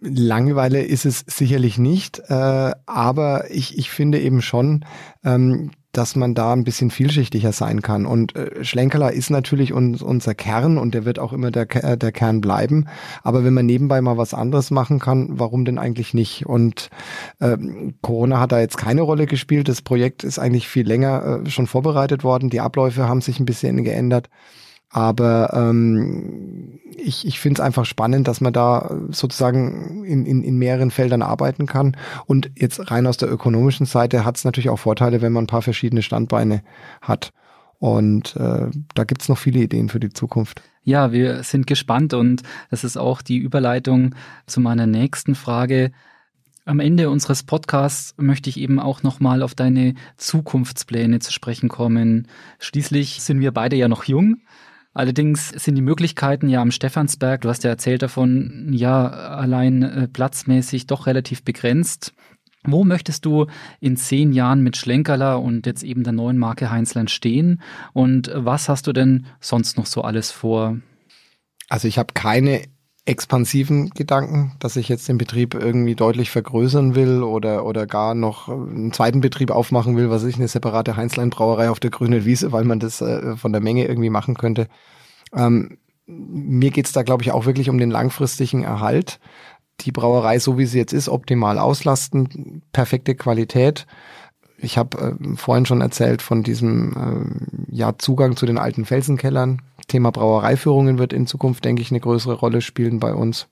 [0.00, 4.84] Langeweile ist es sicherlich nicht, äh, aber ich, ich finde eben schon,
[5.24, 8.04] ähm, dass man da ein bisschen vielschichtiger sein kann.
[8.04, 11.96] Und äh, Schlenkerler ist natürlich uns, unser Kern und der wird auch immer der, äh,
[11.96, 12.86] der Kern bleiben.
[13.22, 16.44] Aber wenn man nebenbei mal was anderes machen kann, warum denn eigentlich nicht?
[16.44, 16.90] Und
[17.40, 19.68] ähm, Corona hat da jetzt keine Rolle gespielt.
[19.68, 22.50] Das Projekt ist eigentlich viel länger äh, schon vorbereitet worden.
[22.50, 24.28] Die Abläufe haben sich ein bisschen geändert.
[24.90, 30.56] Aber ähm, ich, ich finde es einfach spannend, dass man da sozusagen in, in, in
[30.56, 31.96] mehreren Feldern arbeiten kann.
[32.26, 35.48] Und jetzt rein aus der ökonomischen Seite hat es natürlich auch Vorteile, wenn man ein
[35.48, 36.62] paar verschiedene Standbeine
[37.02, 37.32] hat.
[37.78, 40.62] Und äh, da gibt's noch viele Ideen für die Zukunft.
[40.82, 44.14] Ja, wir sind gespannt und das ist auch die Überleitung
[44.46, 45.92] zu meiner nächsten Frage.
[46.64, 52.26] Am Ende unseres Podcasts möchte ich eben auch nochmal auf deine Zukunftspläne zu sprechen kommen.
[52.58, 54.38] Schließlich sind wir beide ja noch jung
[54.98, 60.08] Allerdings sind die Möglichkeiten ja am Stephansberg, du hast ja erzählt davon, ja, allein äh,
[60.08, 62.14] platzmäßig doch relativ begrenzt.
[62.64, 63.46] Wo möchtest du
[63.78, 67.62] in zehn Jahren mit Schlenkerler und jetzt eben der neuen Marke Heinzland stehen?
[67.92, 70.80] Und was hast du denn sonst noch so alles vor?
[71.68, 72.62] Also ich habe keine
[73.08, 78.48] expansiven Gedanken, dass ich jetzt den Betrieb irgendwie deutlich vergrößern will oder, oder gar noch
[78.48, 82.64] einen zweiten Betrieb aufmachen will, was ich eine separate Heinzlein-Brauerei auf der grünen Wiese, weil
[82.64, 84.68] man das äh, von der Menge irgendwie machen könnte.
[85.34, 89.20] Ähm, mir geht's da, glaube ich, auch wirklich um den langfristigen Erhalt.
[89.80, 93.86] Die Brauerei, so wie sie jetzt ist, optimal auslasten, perfekte Qualität.
[94.60, 96.92] Ich habe äh, vorhin schon erzählt von diesem
[97.70, 102.00] äh, ja, Zugang zu den alten Felsenkellern, Thema Brauereiführungen wird in Zukunft, denke ich, eine
[102.00, 103.48] größere Rolle spielen bei uns.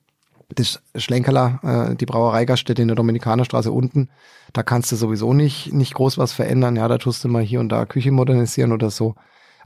[0.49, 1.59] Das Schlenkerler,
[1.91, 4.09] äh, die Brauereigaststätte in der Dominikanerstraße unten,
[4.53, 6.75] da kannst du sowieso nicht, nicht groß was verändern.
[6.75, 9.15] Ja, da tust du mal hier und da Küche modernisieren oder so.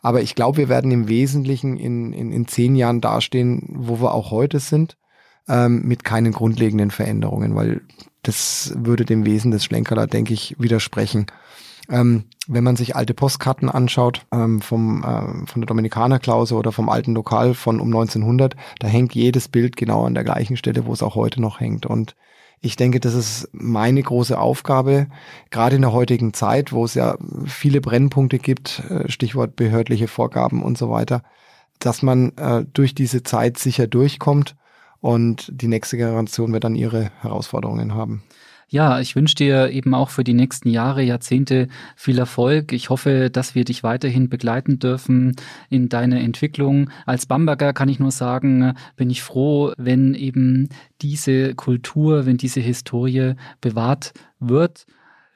[0.01, 4.13] Aber ich glaube, wir werden im Wesentlichen in, in, in zehn Jahren dastehen, wo wir
[4.13, 4.97] auch heute sind,
[5.47, 7.81] ähm, mit keinen grundlegenden Veränderungen, weil
[8.23, 11.25] das würde dem Wesen des Schlenkerler, denke ich, widersprechen.
[11.89, 16.89] Ähm, wenn man sich alte Postkarten anschaut ähm, vom, äh, von der Dominikanerklause oder vom
[16.89, 20.93] alten Lokal von um 1900, da hängt jedes Bild genau an der gleichen Stelle, wo
[20.93, 21.85] es auch heute noch hängt.
[21.85, 22.15] Und
[22.61, 25.07] ich denke, das ist meine große Aufgabe,
[25.49, 30.61] gerade in der heutigen Zeit, wo es ja viele Brennpunkte gibt, äh, Stichwort behördliche Vorgaben
[30.61, 31.23] und so weiter,
[31.79, 34.55] dass man äh, durch diese Zeit sicher durchkommt
[35.01, 38.23] und die nächste Generation wird dann ihre Herausforderungen haben.
[38.73, 42.71] Ja, ich wünsche dir eben auch für die nächsten Jahre, Jahrzehnte viel Erfolg.
[42.71, 45.35] Ich hoffe, dass wir dich weiterhin begleiten dürfen
[45.69, 46.89] in deiner Entwicklung.
[47.05, 50.69] Als Bamberger kann ich nur sagen, bin ich froh, wenn eben
[51.01, 54.85] diese Kultur, wenn diese Historie bewahrt wird.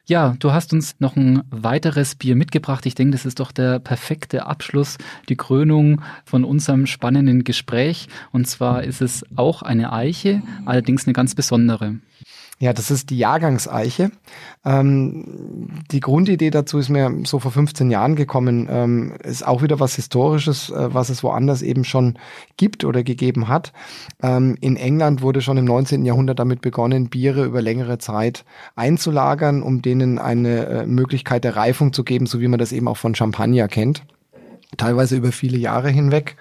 [0.08, 2.86] Ja, du hast uns noch ein weiteres Bier mitgebracht.
[2.86, 5.00] Ich denke, das ist doch der perfekte Abschluss,
[5.30, 8.08] die Krönung von unserem spannenden Gespräch.
[8.32, 11.96] Und zwar ist es auch eine Eiche, allerdings eine ganz besondere.
[12.58, 14.12] Ja, das ist die Jahrgangseiche.
[14.64, 18.68] Ähm, die Grundidee dazu ist mir so vor 15 Jahren gekommen.
[18.72, 22.18] Ähm, ist auch wieder was Historisches, äh, was es woanders eben schon
[22.56, 23.74] gibt oder gegeben hat.
[24.24, 26.06] Ähm, in England wurde schon im 19.
[26.06, 28.46] Jahrhundert damit begonnen, Biere über längere Zeit
[28.78, 32.88] einzulagern, um denen eine äh, Möglichkeit der Reifung zu geben, so wie man das eben
[32.88, 34.04] auch von Champagner kennt.
[34.78, 36.38] Teilweise über viele Jahre hinweg.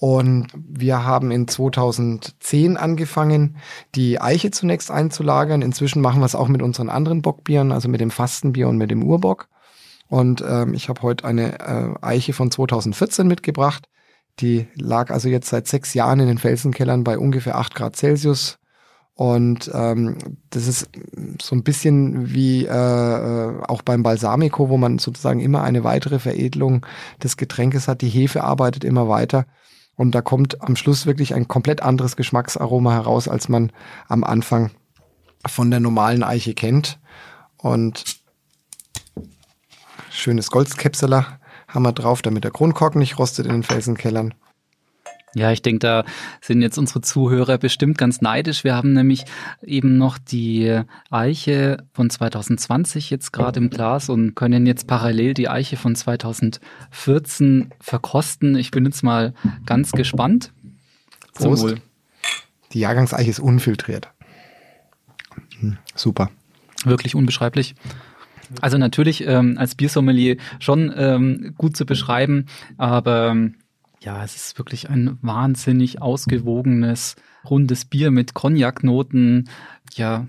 [0.00, 3.56] Und wir haben in 2010 angefangen,
[3.94, 5.60] die Eiche zunächst einzulagern.
[5.60, 8.90] Inzwischen machen wir es auch mit unseren anderen Bockbieren, also mit dem Fastenbier und mit
[8.90, 9.48] dem Urbock.
[10.08, 13.90] Und ähm, ich habe heute eine äh, Eiche von 2014 mitgebracht.
[14.38, 18.58] Die lag also jetzt seit sechs Jahren in den Felsenkellern bei ungefähr acht Grad Celsius.
[19.12, 20.16] Und ähm,
[20.48, 20.88] das ist
[21.42, 26.18] so ein bisschen wie äh, äh auch beim Balsamico, wo man sozusagen immer eine weitere
[26.18, 26.86] Veredelung
[27.22, 28.00] des Getränkes hat.
[28.00, 29.44] Die Hefe arbeitet immer weiter.
[30.00, 33.70] Und da kommt am Schluss wirklich ein komplett anderes Geschmacksaroma heraus, als man
[34.08, 34.70] am Anfang
[35.46, 36.98] von der normalen Eiche kennt.
[37.58, 38.04] Und
[40.10, 41.38] schönes Goldskepseler
[41.68, 44.32] haben wir drauf, damit der Kronkorken nicht rostet in den Felsenkellern.
[45.34, 46.04] Ja, ich denke, da
[46.40, 48.64] sind jetzt unsere Zuhörer bestimmt ganz neidisch.
[48.64, 49.24] Wir haben nämlich
[49.62, 55.48] eben noch die Eiche von 2020 jetzt gerade im Glas und können jetzt parallel die
[55.48, 58.56] Eiche von 2014 verkosten.
[58.56, 59.34] Ich bin jetzt mal
[59.66, 60.52] ganz gespannt.
[61.34, 61.62] Prost.
[61.62, 61.80] Wohl.
[62.72, 64.08] Die Jahrgangseiche ist unfiltriert.
[65.60, 66.30] Hm, super.
[66.84, 67.74] Wirklich unbeschreiblich.
[68.60, 72.46] Also natürlich ähm, als Biersommelier schon ähm, gut zu beschreiben,
[72.78, 73.36] aber
[74.02, 77.16] ja, es ist wirklich ein wahnsinnig ausgewogenes,
[77.48, 79.48] rundes Bier mit Cognac-Noten.
[79.94, 80.26] Ja,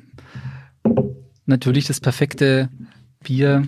[1.45, 2.69] natürlich das perfekte
[3.23, 3.67] Bier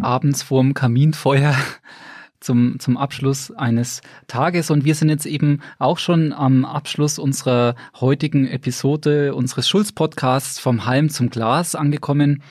[0.00, 1.56] abends vorm Kaminfeuer
[2.40, 4.70] zum, zum Abschluss eines Tages.
[4.70, 10.86] Und wir sind jetzt eben auch schon am Abschluss unserer heutigen Episode unseres Schulz-Podcasts vom
[10.86, 12.42] Halm zum Glas angekommen.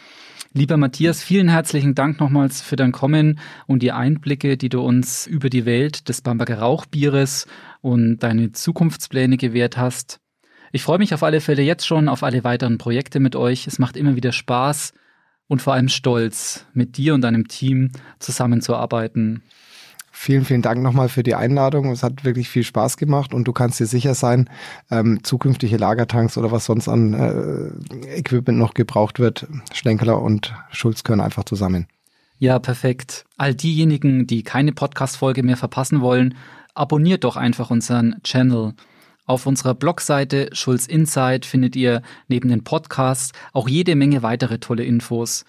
[0.56, 5.26] Lieber Matthias, vielen herzlichen Dank nochmals für dein Kommen und die Einblicke, die du uns
[5.26, 7.48] über die Welt des Bamberger Rauchbieres
[7.82, 10.20] und deine Zukunftspläne gewährt hast.
[10.72, 13.66] Ich freue mich auf alle Fälle jetzt schon auf alle weiteren Projekte mit euch.
[13.66, 14.94] Es macht immer wieder Spaß
[15.48, 17.90] und vor allem Stolz, mit dir und deinem Team
[18.20, 19.42] zusammenzuarbeiten.
[20.16, 21.90] Vielen, vielen Dank nochmal für die Einladung.
[21.90, 24.48] Es hat wirklich viel Spaß gemacht und du kannst dir sicher sein,
[24.92, 31.04] ähm, zukünftige Lagertanks oder was sonst an äh, Equipment noch gebraucht wird, Schlenkerler und Schulz
[31.04, 31.88] gehören einfach zusammen.
[32.38, 33.26] Ja, perfekt.
[33.38, 36.36] All diejenigen, die keine Podcast-Folge mehr verpassen wollen,
[36.76, 38.74] abonniert doch einfach unseren Channel.
[39.26, 44.84] Auf unserer Blogseite Schulz Insight findet ihr neben den Podcasts auch jede Menge weitere tolle
[44.84, 45.44] Infos.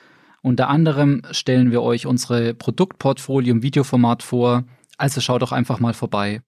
[0.45, 4.65] Unter anderem stellen wir euch unsere Produktportfolio im Videoformat vor,
[4.99, 6.43] also schaut doch einfach mal vorbei.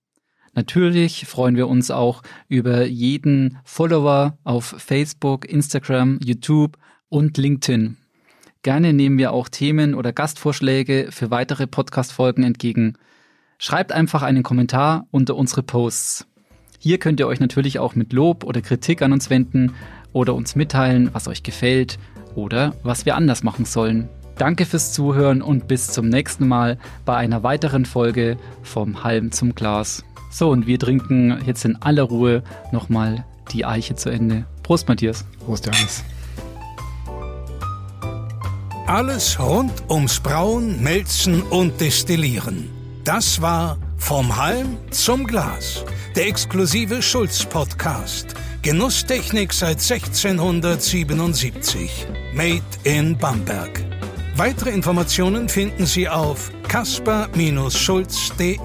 [0.52, 6.76] Natürlich freuen wir uns auch über jeden Follower auf Facebook, Instagram, YouTube
[7.08, 7.96] und LinkedIn.
[8.60, 12.98] Gerne nehmen wir auch Themen oder Gastvorschläge für weitere Podcast-Folgen entgegen.
[13.56, 16.26] Schreibt einfach einen Kommentar unter unsere Posts.
[16.78, 19.72] Hier könnt ihr euch natürlich auch mit Lob oder Kritik an uns wenden
[20.12, 21.98] oder uns mitteilen, was euch gefällt
[22.36, 24.08] oder was wir anders machen sollen.
[24.36, 29.54] Danke fürs Zuhören und bis zum nächsten Mal bei einer weiteren Folge vom Halm zum
[29.54, 30.04] Glas.
[30.30, 34.44] So, und wir trinken jetzt in aller Ruhe nochmal die Eiche zu Ende.
[34.62, 35.24] Prost, Matthias.
[35.44, 36.04] Prost, Johannes.
[38.86, 42.68] Alles rund ums Brauen, Melzen und Destillieren.
[43.04, 45.84] Das war Vom Halm zum Glas,
[46.14, 48.34] der exklusive Schulz-Podcast
[48.66, 52.08] Genusstechnik seit 1677.
[52.34, 53.84] Made in Bamberg.
[54.34, 58.58] Weitere Informationen finden Sie auf kasper-schulz.de.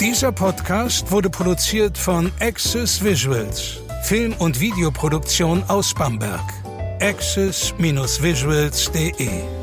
[0.00, 6.44] Dieser Podcast wurde produziert von Access Visuals, Film- und Videoproduktion aus Bamberg.
[7.00, 9.55] access-visuals.de